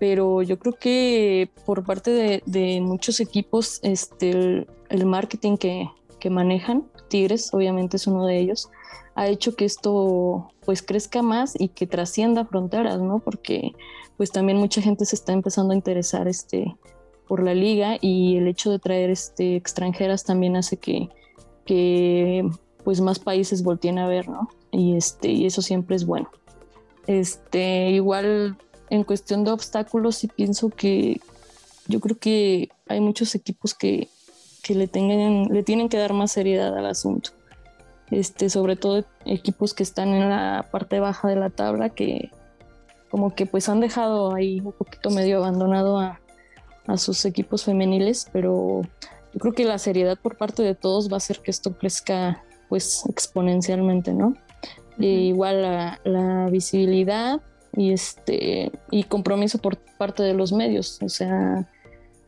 Pero 0.01 0.41
yo 0.41 0.59
creo 0.59 0.73
que 0.73 1.51
por 1.67 1.85
parte 1.85 2.11
de, 2.11 2.43
de 2.47 2.81
muchos 2.81 3.21
equipos, 3.21 3.81
este, 3.83 4.31
el, 4.31 4.67
el 4.89 5.05
marketing 5.05 5.59
que, 5.59 5.91
que, 6.19 6.31
manejan, 6.31 6.85
Tigres 7.09 7.53
obviamente 7.53 7.99
es 7.99 8.07
uno 8.07 8.25
de 8.25 8.39
ellos, 8.39 8.71
ha 9.19 9.27
hecho 9.27 9.57
que 9.57 9.65
esto 9.65 10.53
pues 10.65 10.81
crezca 10.81 11.23
más 11.23 11.61
y 11.61 11.71
que 11.71 11.89
trascienda 11.89 12.45
fronteras, 12.45 13.01
¿no? 13.01 13.19
Porque 13.19 13.73
pues 14.17 14.31
también 14.31 14.59
mucha 14.59 14.81
gente 14.81 15.05
se 15.05 15.17
está 15.17 15.33
empezando 15.33 15.73
a 15.73 15.77
interesar 15.77 16.29
este, 16.29 16.77
por 17.27 17.43
la 17.43 17.53
liga 17.53 17.99
y 18.01 18.37
el 18.37 18.47
hecho 18.47 18.71
de 18.71 18.79
traer 18.79 19.11
este, 19.11 19.57
extranjeras 19.57 20.23
también 20.23 20.55
hace 20.55 20.77
que, 20.77 21.09
que 21.65 22.49
pues 22.85 23.01
más 23.01 23.19
países 23.19 23.65
volteen 23.65 23.99
a 23.99 24.07
ver, 24.07 24.29
¿no? 24.29 24.51
Y, 24.71 24.97
este, 24.97 25.33
y 25.33 25.47
eso 25.47 25.63
siempre 25.63 25.97
es 25.97 26.07
bueno. 26.07 26.31
Este, 27.09 27.91
igual 27.91 28.57
en 28.89 29.03
cuestión 29.03 29.43
de 29.43 29.51
obstáculos, 29.51 30.15
sí 30.15 30.29
pienso 30.29 30.69
que 30.69 31.21
yo 31.89 31.99
creo 31.99 32.17
que 32.17 32.69
hay 32.87 33.01
muchos 33.01 33.35
equipos 33.35 33.75
que, 33.75 34.09
que 34.63 34.77
le, 34.77 34.87
tengan, 34.87 35.53
le 35.53 35.65
tienen 35.65 35.89
que 35.89 35.99
dar 35.99 36.13
más 36.13 36.31
seriedad 36.31 36.77
al 36.79 36.87
asunto. 36.87 37.31
Este, 38.11 38.49
sobre 38.49 38.77
todo 38.77 39.05
equipos 39.27 39.75
que 39.75 39.83
están 39.83 40.09
en 40.09 40.31
la 40.31 40.67
parte 40.71 40.99
baja 40.99 41.29
de 41.29 41.37
la 41.37 41.51
tabla, 41.51 41.91
que 41.91 42.31
como 43.11 43.35
que 43.35 43.47
pues 43.47 43.69
han 43.69 43.81
dejado 43.81 44.35
ahí 44.35 44.61
un 44.61 44.73
poquito 44.73 45.11
medio 45.11 45.39
abandonado 45.39 45.99
a, 45.99 46.21
a 46.87 46.97
sus 46.97 47.25
equipos 47.25 47.65
femeniles, 47.65 48.29
pero 48.33 48.83
yo 49.33 49.41
creo 49.41 49.53
que 49.53 49.65
la 49.65 49.79
seriedad 49.79 50.19
por 50.19 50.37
parte 50.37 50.63
de 50.63 50.75
todos 50.75 51.11
va 51.11 51.15
a 51.15 51.17
hacer 51.19 51.41
que 51.41 51.51
esto 51.51 51.77
crezca 51.77 52.43
pues 52.69 53.05
exponencialmente, 53.09 54.13
¿no? 54.13 54.35
igual 54.99 55.63
la, 55.63 56.01
la, 56.05 56.49
visibilidad 56.51 57.41
y 57.77 57.93
este 57.93 58.73
y 58.91 59.05
compromiso 59.05 59.59
por 59.59 59.77
parte 59.77 60.25
de 60.25 60.35
los 60.35 60.53
medios, 60.53 60.99
o 61.03 61.09
sea, 61.09 61.69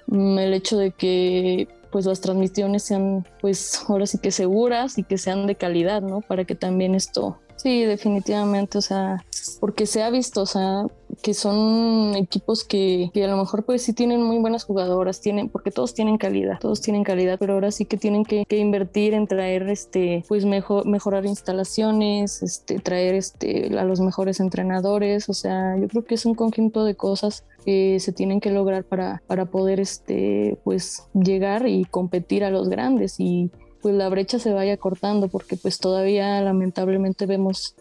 mm, 0.06 0.38
el 0.38 0.54
hecho 0.54 0.78
de 0.78 0.92
que 0.92 1.66
pues 1.90 2.06
las 2.06 2.20
transmisiones 2.20 2.82
sean 2.82 3.26
pues 3.40 3.82
ahora 3.88 4.06
sí 4.06 4.18
que 4.18 4.30
seguras 4.30 4.98
y 4.98 5.04
que 5.04 5.18
sean 5.18 5.46
de 5.46 5.56
calidad, 5.56 6.02
¿no? 6.02 6.20
Para 6.20 6.44
que 6.44 6.54
también 6.54 6.94
esto 6.94 7.40
Sí, 7.62 7.84
definitivamente, 7.84 8.78
o 8.78 8.80
sea, 8.80 9.22
porque 9.60 9.84
se 9.84 10.02
ha 10.02 10.08
visto, 10.08 10.40
o 10.40 10.46
sea, 10.46 10.86
que 11.22 11.34
son 11.34 12.14
equipos 12.16 12.64
que, 12.64 13.10
que, 13.12 13.22
a 13.22 13.28
lo 13.28 13.36
mejor 13.36 13.64
pues 13.64 13.82
sí 13.82 13.92
tienen 13.92 14.22
muy 14.22 14.38
buenas 14.38 14.64
jugadoras, 14.64 15.20
tienen, 15.20 15.50
porque 15.50 15.70
todos 15.70 15.92
tienen 15.92 16.16
calidad, 16.16 16.58
todos 16.58 16.80
tienen 16.80 17.04
calidad, 17.04 17.38
pero 17.38 17.52
ahora 17.52 17.70
sí 17.70 17.84
que 17.84 17.98
tienen 17.98 18.24
que, 18.24 18.46
invertir 18.48 19.12
en 19.12 19.26
traer 19.26 19.68
este, 19.68 20.24
pues 20.26 20.46
mejor, 20.46 20.86
mejorar 20.86 21.26
instalaciones, 21.26 22.42
este, 22.42 22.78
traer 22.78 23.14
este, 23.14 23.78
a 23.78 23.84
los 23.84 24.00
mejores 24.00 24.40
entrenadores, 24.40 25.28
o 25.28 25.34
sea, 25.34 25.76
yo 25.76 25.86
creo 25.88 26.06
que 26.06 26.14
es 26.14 26.24
un 26.24 26.34
conjunto 26.34 26.84
de 26.84 26.94
cosas 26.94 27.44
que 27.66 28.00
se 28.00 28.12
tienen 28.12 28.40
que 28.40 28.50
lograr 28.50 28.84
para, 28.84 29.22
para 29.26 29.44
poder 29.44 29.80
este, 29.80 30.56
pues 30.64 31.04
llegar 31.12 31.68
y 31.68 31.84
competir 31.84 32.42
a 32.42 32.50
los 32.50 32.70
grandes 32.70 33.20
y 33.20 33.50
pues 33.82 33.94
la 33.94 34.08
brecha 34.08 34.38
se 34.38 34.52
vaya 34.52 34.76
cortando, 34.76 35.28
porque 35.28 35.56
pues 35.56 35.78
todavía 35.78 36.40
lamentablemente 36.40 37.26
vemos 37.26 37.74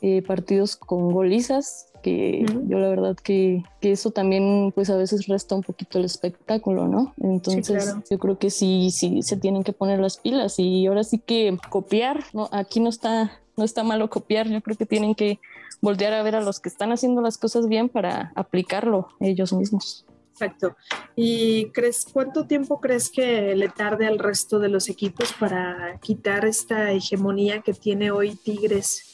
eh, 0.00 0.22
partidos 0.22 0.76
con 0.76 1.12
golizas, 1.12 1.86
que 2.02 2.44
yo 2.66 2.78
la 2.78 2.88
verdad 2.88 3.16
que, 3.16 3.62
que, 3.80 3.92
eso 3.92 4.10
también 4.10 4.72
pues 4.74 4.90
a 4.90 4.96
veces 4.96 5.28
resta 5.28 5.54
un 5.54 5.62
poquito 5.62 5.98
el 5.98 6.04
espectáculo, 6.04 6.88
¿no? 6.88 7.14
Entonces 7.22 7.66
sí, 7.66 7.72
claro. 7.72 8.02
yo 8.10 8.18
creo 8.18 8.38
que 8.38 8.50
sí, 8.50 8.90
sí 8.90 9.22
se 9.22 9.36
tienen 9.36 9.62
que 9.62 9.72
poner 9.72 10.00
las 10.00 10.16
pilas 10.16 10.58
y 10.58 10.86
ahora 10.86 11.04
sí 11.04 11.18
que 11.18 11.56
copiar, 11.70 12.24
¿no? 12.32 12.48
Aquí 12.50 12.80
no 12.80 12.88
está, 12.88 13.40
no 13.56 13.64
está 13.64 13.84
malo 13.84 14.10
copiar, 14.10 14.48
yo 14.48 14.60
creo 14.60 14.76
que 14.76 14.86
tienen 14.86 15.14
que 15.14 15.38
voltear 15.80 16.12
a 16.14 16.22
ver 16.22 16.34
a 16.34 16.40
los 16.40 16.58
que 16.58 16.68
están 16.68 16.92
haciendo 16.92 17.20
las 17.22 17.38
cosas 17.38 17.68
bien 17.68 17.88
para 17.88 18.32
aplicarlo 18.34 19.08
ellos 19.20 19.52
mismos. 19.52 20.04
Exacto. 20.42 20.76
¿Y 21.14 21.66
crees 21.66 22.04
cuánto 22.12 22.46
tiempo 22.46 22.80
crees 22.80 23.10
que 23.10 23.54
le 23.54 23.68
tarde 23.68 24.06
al 24.06 24.18
resto 24.18 24.58
de 24.58 24.68
los 24.68 24.88
equipos 24.88 25.32
para 25.38 25.98
quitar 26.00 26.44
esta 26.44 26.90
hegemonía 26.90 27.60
que 27.60 27.72
tiene 27.72 28.10
hoy 28.10 28.34
Tigres? 28.34 29.12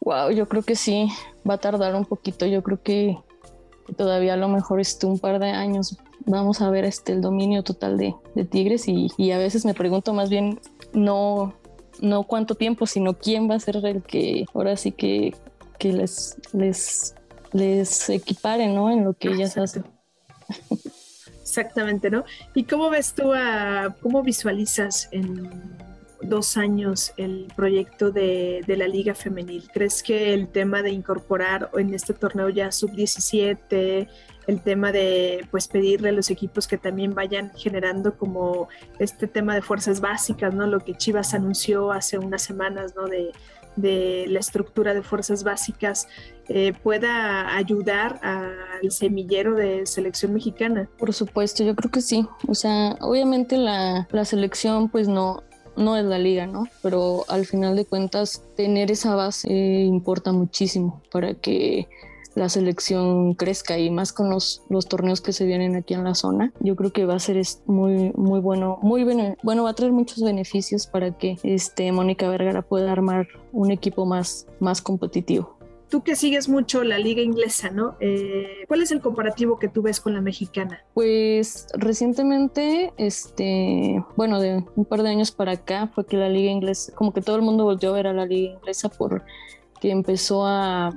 Wow, 0.00 0.30
yo 0.30 0.48
creo 0.48 0.62
que 0.62 0.74
sí, 0.74 1.08
va 1.48 1.54
a 1.54 1.58
tardar 1.58 1.94
un 1.94 2.06
poquito. 2.06 2.46
Yo 2.46 2.62
creo 2.62 2.82
que 2.82 3.18
todavía 3.96 4.34
a 4.34 4.36
lo 4.38 4.48
mejor 4.48 4.80
este 4.80 5.06
un 5.06 5.18
par 5.18 5.38
de 5.38 5.50
años 5.50 5.98
vamos 6.24 6.62
a 6.62 6.70
ver 6.70 6.84
este 6.84 7.12
el 7.12 7.20
dominio 7.20 7.62
total 7.62 7.98
de, 7.98 8.14
de 8.34 8.44
Tigres 8.44 8.88
y, 8.88 9.08
y, 9.16 9.30
a 9.32 9.38
veces 9.38 9.64
me 9.64 9.74
pregunto 9.74 10.12
más 10.12 10.30
bien 10.30 10.60
no 10.92 11.54
no 12.00 12.22
cuánto 12.22 12.54
tiempo, 12.54 12.86
sino 12.86 13.14
quién 13.14 13.50
va 13.50 13.56
a 13.56 13.60
ser 13.60 13.76
el 13.84 14.02
que 14.02 14.46
ahora 14.54 14.76
sí 14.76 14.92
que, 14.92 15.34
que 15.78 15.92
les 15.92 16.36
les 16.52 17.14
les 17.52 18.08
equipare, 18.10 18.68
¿no? 18.68 18.90
En 18.90 19.04
lo 19.04 19.14
que 19.14 19.28
ellas 19.28 19.56
hacen. 19.56 19.84
Exactamente, 21.40 22.10
¿no? 22.10 22.24
¿Y 22.54 22.64
cómo 22.64 22.90
ves 22.90 23.14
tú 23.14 23.32
a, 23.32 23.96
cómo 24.00 24.22
visualizas 24.22 25.08
en 25.12 25.50
dos 26.20 26.56
años 26.56 27.12
el 27.16 27.50
proyecto 27.54 28.10
de, 28.10 28.62
de, 28.66 28.76
la 28.76 28.88
Liga 28.88 29.14
Femenil. 29.14 29.68
¿Crees 29.72 30.02
que 30.02 30.34
el 30.34 30.48
tema 30.48 30.82
de 30.82 30.90
incorporar 30.90 31.70
en 31.74 31.94
este 31.94 32.12
torneo 32.12 32.48
ya 32.48 32.72
sub-17, 32.72 34.08
el 34.46 34.62
tema 34.62 34.92
de 34.92 35.46
pues 35.50 35.68
pedirle 35.68 36.08
a 36.08 36.12
los 36.12 36.30
equipos 36.30 36.66
que 36.66 36.78
también 36.78 37.14
vayan 37.14 37.52
generando 37.54 38.16
como 38.16 38.68
este 38.98 39.26
tema 39.26 39.54
de 39.54 39.62
fuerzas 39.62 40.00
básicas, 40.00 40.54
¿no? 40.54 40.66
Lo 40.66 40.80
que 40.80 40.94
Chivas 40.94 41.34
anunció 41.34 41.92
hace 41.92 42.18
unas 42.18 42.42
semanas, 42.42 42.94
¿no? 42.96 43.06
De, 43.06 43.30
de 43.80 44.26
la 44.28 44.40
estructura 44.40 44.94
de 44.94 45.02
fuerzas 45.02 45.44
básicas 45.44 46.08
eh, 46.48 46.72
pueda 46.82 47.56
ayudar 47.56 48.20
al 48.22 48.90
semillero 48.90 49.54
de 49.54 49.86
selección 49.86 50.32
mexicana. 50.34 50.88
Por 50.98 51.12
supuesto, 51.12 51.62
yo 51.64 51.74
creo 51.74 51.90
que 51.90 52.00
sí. 52.00 52.26
O 52.46 52.54
sea, 52.54 52.96
obviamente 53.00 53.56
la, 53.56 54.08
la 54.10 54.24
selección 54.24 54.88
pues 54.88 55.08
no, 55.08 55.42
no 55.76 55.96
es 55.96 56.04
la 56.04 56.18
liga, 56.18 56.46
¿no? 56.46 56.64
Pero 56.82 57.24
al 57.28 57.46
final 57.46 57.76
de 57.76 57.84
cuentas 57.84 58.42
tener 58.56 58.90
esa 58.90 59.14
base 59.14 59.50
importa 59.50 60.32
muchísimo 60.32 61.02
para 61.10 61.34
que 61.34 61.88
la 62.38 62.48
selección 62.48 63.34
crezca 63.34 63.78
y 63.78 63.90
más 63.90 64.12
con 64.12 64.30
los, 64.30 64.62
los 64.70 64.86
torneos 64.86 65.20
que 65.20 65.32
se 65.32 65.44
vienen 65.44 65.76
aquí 65.76 65.94
en 65.94 66.04
la 66.04 66.14
zona. 66.14 66.52
Yo 66.60 66.76
creo 66.76 66.92
que 66.92 67.04
va 67.04 67.14
a 67.14 67.18
ser 67.18 67.38
muy, 67.66 68.12
muy 68.16 68.40
bueno, 68.40 68.78
muy 68.82 69.04
bueno, 69.04 69.36
bueno, 69.42 69.64
va 69.64 69.70
a 69.70 69.74
traer 69.74 69.92
muchos 69.92 70.22
beneficios 70.22 70.86
para 70.86 71.16
que 71.16 71.38
este, 71.42 71.92
Mónica 71.92 72.28
Vergara 72.28 72.62
pueda 72.62 72.92
armar 72.92 73.26
un 73.52 73.70
equipo 73.70 74.06
más, 74.06 74.46
más 74.60 74.80
competitivo 74.80 75.58
tú 75.88 76.02
que 76.02 76.16
sigues 76.16 76.48
mucho 76.50 76.84
la 76.84 76.98
liga 76.98 77.22
inglesa, 77.22 77.70
¿no? 77.70 77.96
Eh, 78.00 78.64
¿Cuál 78.68 78.82
es 78.82 78.90
el 78.92 79.00
comparativo 79.00 79.58
que 79.58 79.68
tú 79.68 79.80
ves 79.80 80.00
con 80.00 80.12
la 80.12 80.20
mexicana? 80.20 80.84
Pues 80.94 81.66
recientemente, 81.72 82.92
este, 82.98 84.04
bueno, 84.14 84.38
de 84.38 84.64
un 84.76 84.84
par 84.84 85.02
de 85.02 85.08
años 85.08 85.32
para 85.32 85.52
acá 85.52 85.90
fue 85.94 86.04
que 86.04 86.16
la 86.16 86.28
liga 86.28 86.50
inglesa, 86.50 86.92
como 86.94 87.12
que 87.12 87.22
todo 87.22 87.36
el 87.36 87.42
mundo 87.42 87.64
volvió 87.64 87.90
a 87.90 87.92
ver 87.94 88.06
a 88.06 88.12
la 88.12 88.26
liga 88.26 88.52
inglesa 88.52 88.88
por 88.90 89.24
que 89.80 89.90
empezó 89.90 90.46
a, 90.46 90.90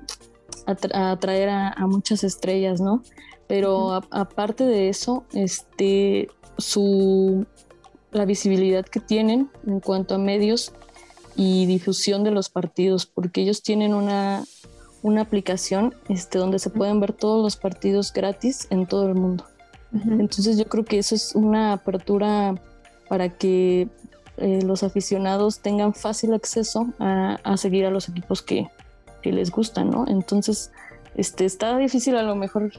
atraer 0.65 1.50
a, 1.50 1.88
muchas 1.88 2.24
estrellas, 2.24 2.82
¿no? 2.82 3.03
Pero 3.48 4.01
aparte 4.12 4.63
de 4.63 4.89
eso, 4.89 5.25
este, 5.34 6.30
su, 6.58 7.46
la 8.12 8.25
visibilidad 8.25 8.86
que 8.86 9.00
tienen 9.00 9.50
en 9.65 9.80
cuanto 9.80 10.15
a 10.15 10.18
medios 10.18 10.72
y 11.36 11.65
difusión 11.65 12.24
de 12.24 12.32
los 12.32 12.50
partidos, 12.50 13.06
porque 13.06 13.41
ellos 13.41 13.62
tienen 13.62 13.94
una, 13.94 14.44
una 15.01 15.22
aplicación 15.22 15.96
este, 16.10 16.38
donde 16.38 16.60
se 16.60 16.70
pueden 16.70 17.00
ver 17.00 17.13
todos 17.13 17.44
los 17.44 17.58
partidos 17.58 18.13
gratis 18.13 18.68
en 18.70 18.86
todo 18.86 19.08
el 19.08 19.15
mundo. 19.15 19.46
Entonces 19.94 20.58
yo 20.58 20.65
creo 20.65 20.86
que 20.86 21.00
eso 21.00 21.15
es 21.15 21.36
una 21.36 21.74
apertura 21.74 22.56
para 23.10 23.27
que 23.27 23.89
eh, 24.38 24.62
los 24.63 24.84
aficionados 24.84 25.60
tengan 25.60 25.94
fácil 25.94 26.34
acceso 26.34 26.88
a, 26.98 27.39
a 27.44 27.58
seguir 27.58 27.86
a 27.86 27.91
los 27.91 28.08
equipos 28.08 28.41
que, 28.41 28.70
que 29.22 29.32
les 29.32 29.51
gustan, 29.51 29.90
¿no? 29.90 30.06
Entonces, 30.08 30.72
este, 31.15 31.46
está 31.46 31.77
difícil 31.77 32.15
a 32.15 32.24
lo 32.24 32.36
mejor 32.36 32.72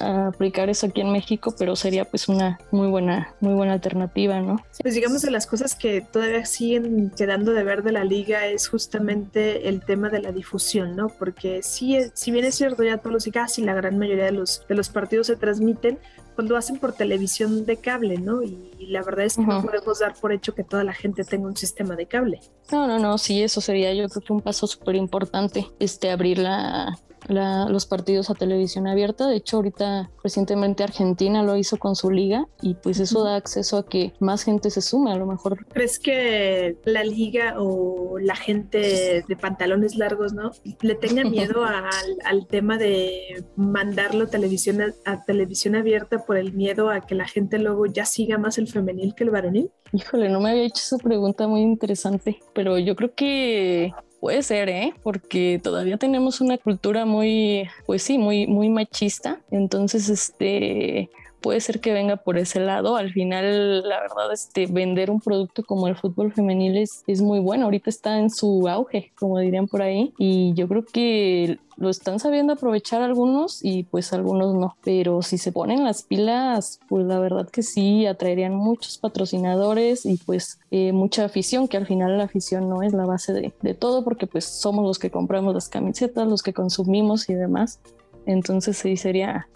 aplicar 0.00 0.70
eso 0.70 0.86
aquí 0.86 1.00
en 1.00 1.12
México, 1.12 1.54
pero 1.58 1.76
sería 1.76 2.04
pues 2.04 2.28
una 2.28 2.58
muy 2.70 2.88
buena, 2.88 3.34
muy 3.40 3.54
buena 3.54 3.74
alternativa, 3.74 4.40
¿no? 4.40 4.64
Pues 4.80 4.94
digamos 4.94 5.22
de 5.22 5.30
las 5.30 5.46
cosas 5.46 5.74
que 5.74 6.00
todavía 6.00 6.44
siguen 6.46 7.12
quedando 7.16 7.52
de 7.52 7.62
ver 7.64 7.82
de 7.82 7.92
la 7.92 8.04
liga 8.04 8.46
es 8.46 8.68
justamente 8.68 9.68
el 9.68 9.84
tema 9.84 10.08
de 10.08 10.20
la 10.20 10.32
difusión, 10.32 10.96
¿no? 10.96 11.08
Porque 11.08 11.62
sí, 11.62 11.98
si 12.14 12.30
bien 12.30 12.44
es 12.44 12.54
cierto 12.54 12.82
ya 12.84 12.98
todos 12.98 13.12
los 13.12 13.26
y 13.26 13.30
casi 13.30 13.62
la 13.62 13.74
gran 13.74 13.98
mayoría 13.98 14.24
de 14.24 14.32
los, 14.32 14.64
de 14.68 14.74
los 14.74 14.88
partidos 14.88 15.26
se 15.26 15.36
transmiten, 15.36 15.98
cuando 16.34 16.56
hacen 16.56 16.78
por 16.78 16.92
televisión 16.92 17.64
de 17.64 17.76
cable, 17.76 18.18
¿no? 18.18 18.42
Y, 18.42 18.70
la 18.88 19.02
verdad 19.02 19.24
es 19.24 19.36
que 19.36 19.42
no 19.42 19.62
podemos 19.62 20.00
dar 20.00 20.14
por 20.14 20.30
hecho 20.30 20.54
que 20.54 20.62
toda 20.62 20.84
la 20.84 20.92
gente 20.92 21.24
tenga 21.24 21.46
un 21.46 21.56
sistema 21.56 21.96
de 21.96 22.06
cable. 22.06 22.40
No, 22.70 22.86
no, 22.86 22.98
no, 22.98 23.16
sí, 23.16 23.42
eso 23.42 23.62
sería 23.62 23.94
yo 23.94 24.08
creo 24.10 24.22
que 24.22 24.32
un 24.32 24.42
paso 24.42 24.66
súper 24.66 24.94
importante, 24.96 25.66
este, 25.78 26.10
abrir 26.10 26.38
la, 26.38 26.98
los 27.28 27.86
partidos 27.86 28.30
a 28.30 28.34
televisión 28.34 28.86
abierta. 28.86 29.26
De 29.26 29.36
hecho, 29.36 29.56
ahorita 29.56 30.10
recientemente 30.22 30.82
Argentina 30.82 31.42
lo 31.42 31.56
hizo 31.56 31.76
con 31.76 31.96
su 31.96 32.10
liga 32.10 32.46
y 32.60 32.74
pues 32.74 33.00
eso 33.00 33.24
da 33.24 33.36
acceso 33.36 33.78
a 33.78 33.86
que 33.86 34.12
más 34.20 34.44
gente 34.44 34.70
se 34.70 34.80
sume 34.80 35.12
a 35.12 35.16
lo 35.16 35.26
mejor. 35.26 35.66
¿Crees 35.68 35.98
que 35.98 36.76
la 36.84 37.04
liga 37.04 37.54
o 37.58 38.18
la 38.18 38.36
gente 38.36 39.24
de 39.26 39.36
pantalones 39.36 39.96
largos, 39.96 40.32
no, 40.32 40.52
le 40.80 40.94
tenga 40.94 41.24
miedo 41.24 41.64
al, 41.64 42.46
tema 42.46 42.76
de 42.78 43.44
mandarlo 43.56 44.24
a 44.24 44.26
televisión, 44.26 44.94
a, 45.04 45.24
televisión 45.24 45.74
abierta 45.74 46.24
por 46.24 46.36
el 46.36 46.52
miedo 46.52 46.90
a 46.90 47.00
que 47.00 47.14
la 47.14 47.26
gente 47.26 47.58
luego 47.58 47.86
ya 47.86 48.04
siga 48.04 48.38
más 48.38 48.58
el 48.58 48.68
femenil 48.68 49.14
que 49.14 49.24
el 49.24 49.30
varonil? 49.30 49.70
Híjole, 49.92 50.28
no 50.28 50.40
me 50.40 50.50
había 50.50 50.64
hecho 50.64 50.82
esa 50.82 50.98
pregunta 50.98 51.46
muy 51.46 51.60
interesante, 51.60 52.40
pero 52.52 52.78
yo 52.78 52.96
creo 52.96 53.14
que 53.14 53.92
Puede 54.24 54.42
ser, 54.42 54.70
¿eh? 54.70 54.94
Porque 55.02 55.60
todavía 55.62 55.98
tenemos 55.98 56.40
una 56.40 56.56
cultura 56.56 57.04
muy, 57.04 57.68
pues 57.84 58.02
sí, 58.04 58.16
muy, 58.16 58.46
muy 58.46 58.70
machista. 58.70 59.42
Entonces, 59.50 60.08
este, 60.08 61.10
puede 61.44 61.60
ser 61.60 61.80
que 61.80 61.92
venga 61.92 62.16
por 62.16 62.38
ese 62.38 62.58
lado. 62.58 62.96
Al 62.96 63.12
final, 63.12 63.86
la 63.86 64.00
verdad, 64.00 64.32
este, 64.32 64.64
vender 64.64 65.10
un 65.10 65.20
producto 65.20 65.62
como 65.62 65.88
el 65.88 65.94
fútbol 65.94 66.32
femenil 66.32 66.78
es, 66.78 67.04
es 67.06 67.20
muy 67.20 67.38
bueno. 67.38 67.66
Ahorita 67.66 67.90
está 67.90 68.18
en 68.18 68.30
su 68.30 68.66
auge, 68.66 69.12
como 69.14 69.38
dirían 69.38 69.68
por 69.68 69.82
ahí. 69.82 70.14
Y 70.16 70.54
yo 70.54 70.66
creo 70.68 70.86
que 70.86 71.58
lo 71.76 71.90
están 71.90 72.18
sabiendo 72.18 72.54
aprovechar 72.54 73.02
algunos 73.02 73.62
y 73.62 73.82
pues 73.82 74.14
algunos 74.14 74.54
no. 74.54 74.78
Pero 74.82 75.20
si 75.20 75.36
se 75.36 75.52
ponen 75.52 75.84
las 75.84 76.02
pilas, 76.02 76.80
pues 76.88 77.04
la 77.04 77.18
verdad 77.18 77.46
que 77.50 77.62
sí, 77.62 78.06
atraerían 78.06 78.54
muchos 78.54 78.96
patrocinadores 78.96 80.06
y 80.06 80.16
pues 80.16 80.58
eh, 80.70 80.92
mucha 80.92 81.26
afición, 81.26 81.68
que 81.68 81.76
al 81.76 81.86
final 81.86 82.16
la 82.16 82.24
afición 82.24 82.70
no 82.70 82.82
es 82.82 82.94
la 82.94 83.04
base 83.04 83.34
de, 83.34 83.52
de 83.60 83.74
todo 83.74 84.02
porque 84.02 84.26
pues 84.26 84.46
somos 84.46 84.86
los 84.86 84.98
que 84.98 85.10
compramos 85.10 85.52
las 85.52 85.68
camisetas, 85.68 86.26
los 86.26 86.42
que 86.42 86.54
consumimos 86.54 87.28
y 87.28 87.34
demás. 87.34 87.80
Entonces 88.24 88.78
sí, 88.78 88.96
sería 88.96 89.46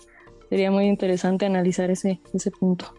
sería 0.49 0.71
muy 0.71 0.87
interesante 0.87 1.47
analizar 1.47 1.91
ese, 1.91 2.21
ese 2.33 2.51
punto. 2.51 2.95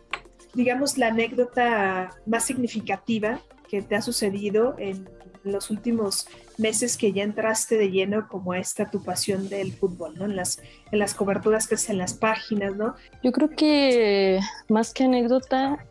Digamos, 0.54 0.98
la 0.98 1.08
anécdota 1.08 2.16
más 2.26 2.44
significativa 2.44 3.40
que 3.70 3.82
te 3.82 3.96
ha 3.96 4.02
sucedido 4.02 4.76
en 4.80 5.08
los 5.44 5.70
últimos 5.70 6.28
meses 6.58 6.98
que 6.98 7.14
ya 7.14 7.24
entraste 7.24 7.78
de 7.78 7.92
lleno 7.92 8.28
como 8.28 8.54
esta 8.54 8.90
tu 8.90 9.04
pasión 9.04 9.48
del 9.48 9.72
fútbol, 9.72 10.16
¿no? 10.18 10.26
En 10.26 10.36
las, 10.36 10.62
en 10.92 11.00
las 11.00 11.14
coberturas 11.14 11.68
que 11.68 11.76
es 11.76 11.90
en 11.90 11.98
las 11.98 12.14
páginas, 12.14 12.76
¿no? 12.76 12.96
Yo 13.24 13.32
creo 13.32 13.50
que 13.50 14.40
más 14.68 14.94
que 14.94 15.06
anécdota, 15.06 15.86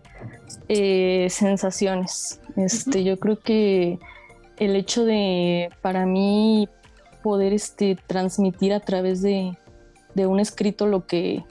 eh, 0.68 1.28
sensaciones. 1.30 2.40
Este, 2.56 3.04
Yo 3.04 3.18
creo 3.18 3.38
que 3.38 3.98
el 4.58 4.76
hecho 4.76 5.04
de, 5.04 5.70
para 5.80 6.04
mí, 6.04 6.68
poder 7.22 7.52
este, 7.52 7.96
transmitir 8.06 8.72
a 8.72 8.80
través 8.80 9.22
de, 9.22 9.56
de 10.18 10.26
un 10.26 10.40
escrito 10.40 10.87
lo 10.87 11.07
que, 11.07 11.44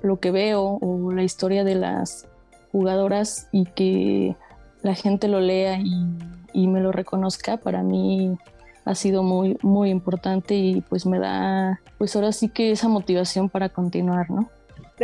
lo 0.00 0.20
que 0.20 0.30
veo 0.30 0.78
o 0.80 1.12
la 1.12 1.24
historia 1.24 1.64
de 1.64 1.74
las 1.74 2.28
jugadoras 2.70 3.48
y 3.52 3.66
que 3.66 4.36
la 4.82 4.94
gente 4.94 5.28
lo 5.28 5.40
lea 5.40 5.78
y, 5.80 6.66
me 6.66 6.80
lo 6.80 6.92
reconozca, 6.92 7.56
para 7.56 7.82
mí 7.82 8.36
ha 8.84 8.94
sido 8.94 9.22
muy, 9.22 9.58
muy 9.62 9.90
importante 9.90 10.54
y 10.54 10.80
pues 10.82 11.04
me 11.04 11.18
da, 11.18 11.80
pues 11.98 12.14
ahora 12.14 12.32
sí 12.32 12.48
que 12.48 12.70
esa 12.70 12.88
motivación 12.88 13.48
para 13.48 13.68
continuar, 13.68 14.30
¿no? 14.30 14.48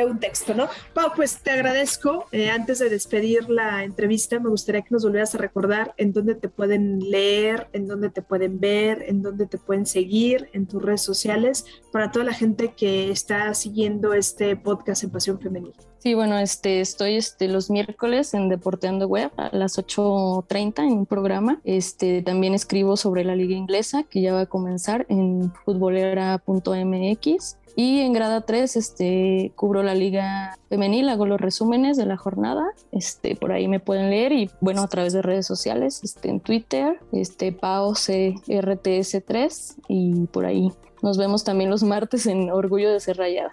De 0.05 0.11
un 0.11 0.21
texto, 0.21 0.55
¿no? 0.55 0.69
Pau, 0.95 1.13
pues 1.15 1.39
te 1.39 1.51
agradezco. 1.51 2.27
Eh, 2.33 2.51
antes 2.51 2.79
de 2.79 2.89
despedir 2.89 3.49
la 3.49 3.85
entrevista, 3.85 4.39
me 4.41 4.49
gustaría 4.49 4.83
que 4.83 4.89
nos 4.91 5.05
volvieras 5.05 5.35
a 5.35 5.39
recordar 5.39 5.95
en 5.97 6.13
dónde 6.13 6.35
te 6.35 6.49
pueden 6.49 6.99
leer, 6.99 7.69
en 7.73 7.87
dónde 7.87 8.11
te 8.11 8.23
pueden 8.23 8.61
ver, 8.61 9.05
en 9.07 9.23
dónde 9.23 9.47
te 9.47 9.59
pueden 9.59 9.87
seguir 9.87 10.49
en 10.53 10.67
tus 10.67 10.83
redes 10.83 11.03
sociales, 11.03 11.65
para 11.93 12.11
toda 12.11 12.25
la 12.25 12.35
gente 12.35 12.75
que 12.77 13.11
está 13.11 13.53
siguiendo 13.55 14.13
este 14.13 14.57
podcast 14.57 15.05
en 15.05 15.11
Pasión 15.11 15.41
Femenil. 15.41 15.75
Sí, 16.01 16.15
bueno, 16.15 16.39
este, 16.39 16.81
estoy 16.81 17.17
este, 17.17 17.49
los 17.49 17.71
miércoles 17.71 18.33
en 18.33 18.49
Deporteando 18.49 19.09
Web 19.09 19.33
a 19.37 19.55
las 19.55 19.79
8.30 19.79 20.85
en 20.85 20.93
un 20.93 21.07
programa. 21.07 21.61
Este, 21.65 22.23
también 22.23 22.55
escribo 22.55 22.97
sobre 22.97 23.25
la 23.25 23.35
liga 23.35 23.57
inglesa 23.57 24.05
que 24.05 24.21
ya 24.21 24.33
va 24.33 24.43
a 24.43 24.47
comenzar 24.47 25.07
en 25.09 25.53
futbolera.mx. 25.65 27.57
Y 27.75 28.01
en 28.01 28.13
grada 28.13 28.43
3 28.43 28.77
este, 28.77 29.51
cubro 29.57 29.83
la 29.83 29.95
liga 29.95 30.57
femenil, 30.69 31.09
hago 31.09 31.27
los 31.27 31.41
resúmenes 31.41 31.97
de 31.97 32.07
la 32.07 32.17
jornada. 32.17 32.65
Este, 32.93 33.35
por 33.35 33.51
ahí 33.51 33.67
me 33.67 33.81
pueden 33.81 34.11
leer 34.11 34.31
y 34.33 34.51
bueno, 34.61 34.83
a 34.83 34.89
través 34.89 35.13
de 35.13 35.23
redes 35.23 35.47
sociales, 35.47 36.01
este, 36.05 36.29
en 36.29 36.39
Twitter, 36.41 37.01
este, 37.13 37.51
PaoCRTS3 37.53 39.75
y 39.89 40.27
por 40.27 40.47
ahí. 40.47 40.73
Nos 41.03 41.19
vemos 41.19 41.43
también 41.45 41.71
los 41.71 41.83
martes 41.83 42.27
en 42.27 42.51
Orgullo 42.51 42.93
de 42.93 43.01
Ser 43.01 43.17
Rayada. 43.17 43.51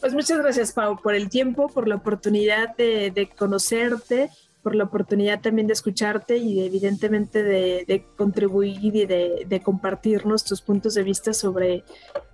Pues 0.00 0.14
muchas 0.14 0.38
gracias, 0.38 0.72
Pau, 0.72 1.00
por 1.00 1.14
el 1.14 1.28
tiempo, 1.28 1.68
por 1.68 1.88
la 1.88 1.96
oportunidad 1.96 2.76
de, 2.76 3.30
conocerte 3.36 4.30
por 4.62 4.74
la 4.74 4.84
oportunidad 4.84 5.40
también 5.40 5.66
de 5.66 5.72
escucharte 5.72 6.36
y 6.36 6.66
evidentemente 6.66 7.42
de, 7.42 8.04
contribuir 8.16 8.96
y 8.96 9.06
de, 9.06 9.46
de, 9.46 9.60
compartirnos 9.60 10.44
tus 10.44 10.60
puntos 10.60 10.94
de 10.94 11.04
vista 11.04 11.32
sobre 11.32 11.84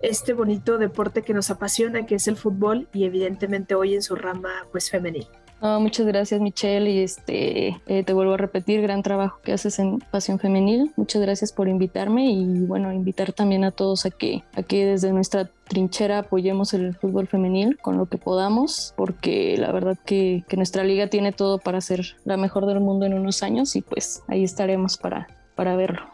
este 0.00 0.32
bonito 0.32 0.78
deporte 0.78 1.22
que 1.22 1.34
nos 1.34 1.50
apasiona, 1.50 2.06
que 2.06 2.16
es 2.16 2.26
el 2.26 2.36
fútbol 2.36 2.88
y 2.92 3.04
evidentemente 3.04 3.74
hoy 3.74 3.94
en 3.94 4.02
su 4.02 4.16
rama 4.16 4.66
pues 4.72 4.90
femenil. 4.90 5.28
Muchas 5.60 6.06
gracias 6.06 6.40
Michelle 6.40 6.90
y 6.90 6.98
este 7.00 7.80
eh, 7.86 8.04
te 8.04 8.12
vuelvo 8.12 8.34
a 8.34 8.36
repetir, 8.36 8.82
gran 8.82 9.02
trabajo 9.02 9.38
que 9.42 9.52
haces 9.52 9.78
en 9.78 9.98
Pasión 10.10 10.38
Femenil. 10.38 10.92
Muchas 10.96 11.22
gracias 11.22 11.52
por 11.52 11.68
invitarme 11.68 12.30
y 12.30 12.60
bueno, 12.60 12.92
invitar 12.92 13.32
también 13.32 13.64
a 13.64 13.70
todos 13.70 14.06
a 14.06 14.10
que, 14.10 14.44
a 14.54 14.62
que 14.62 14.84
desde 14.86 15.12
nuestra 15.12 15.50
trinchera 15.68 16.18
apoyemos 16.18 16.74
el 16.74 16.94
fútbol 16.94 17.26
femenil 17.26 17.78
con 17.78 17.96
lo 17.96 18.06
que 18.06 18.18
podamos, 18.18 18.92
porque 18.96 19.56
la 19.56 19.72
verdad 19.72 19.96
que, 20.04 20.44
que 20.48 20.56
nuestra 20.56 20.84
liga 20.84 21.08
tiene 21.08 21.32
todo 21.32 21.58
para 21.58 21.80
ser 21.80 22.16
la 22.24 22.36
mejor 22.36 22.66
del 22.66 22.80
mundo 22.80 23.06
en 23.06 23.14
unos 23.14 23.42
años 23.42 23.74
y 23.76 23.82
pues 23.82 24.22
ahí 24.28 24.44
estaremos 24.44 24.98
para, 24.98 25.28
para 25.54 25.76
verlo. 25.76 26.13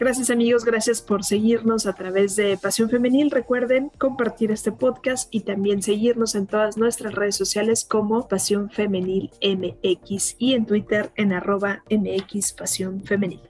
Gracias 0.00 0.30
amigos, 0.30 0.64
gracias 0.64 1.02
por 1.02 1.24
seguirnos 1.24 1.84
a 1.84 1.92
través 1.92 2.34
de 2.34 2.56
Pasión 2.56 2.88
Femenil. 2.88 3.30
Recuerden 3.30 3.90
compartir 3.98 4.50
este 4.50 4.72
podcast 4.72 5.28
y 5.30 5.40
también 5.40 5.82
seguirnos 5.82 6.34
en 6.34 6.46
todas 6.46 6.78
nuestras 6.78 7.14
redes 7.14 7.36
sociales 7.36 7.84
como 7.84 8.26
Pasión 8.26 8.70
Femenil 8.70 9.30
MX 9.42 10.36
y 10.38 10.54
en 10.54 10.64
Twitter 10.64 11.10
en 11.16 11.34
arroba 11.34 11.84
MX 11.90 12.54
Pasión 12.54 13.02
Femenil. 13.02 13.49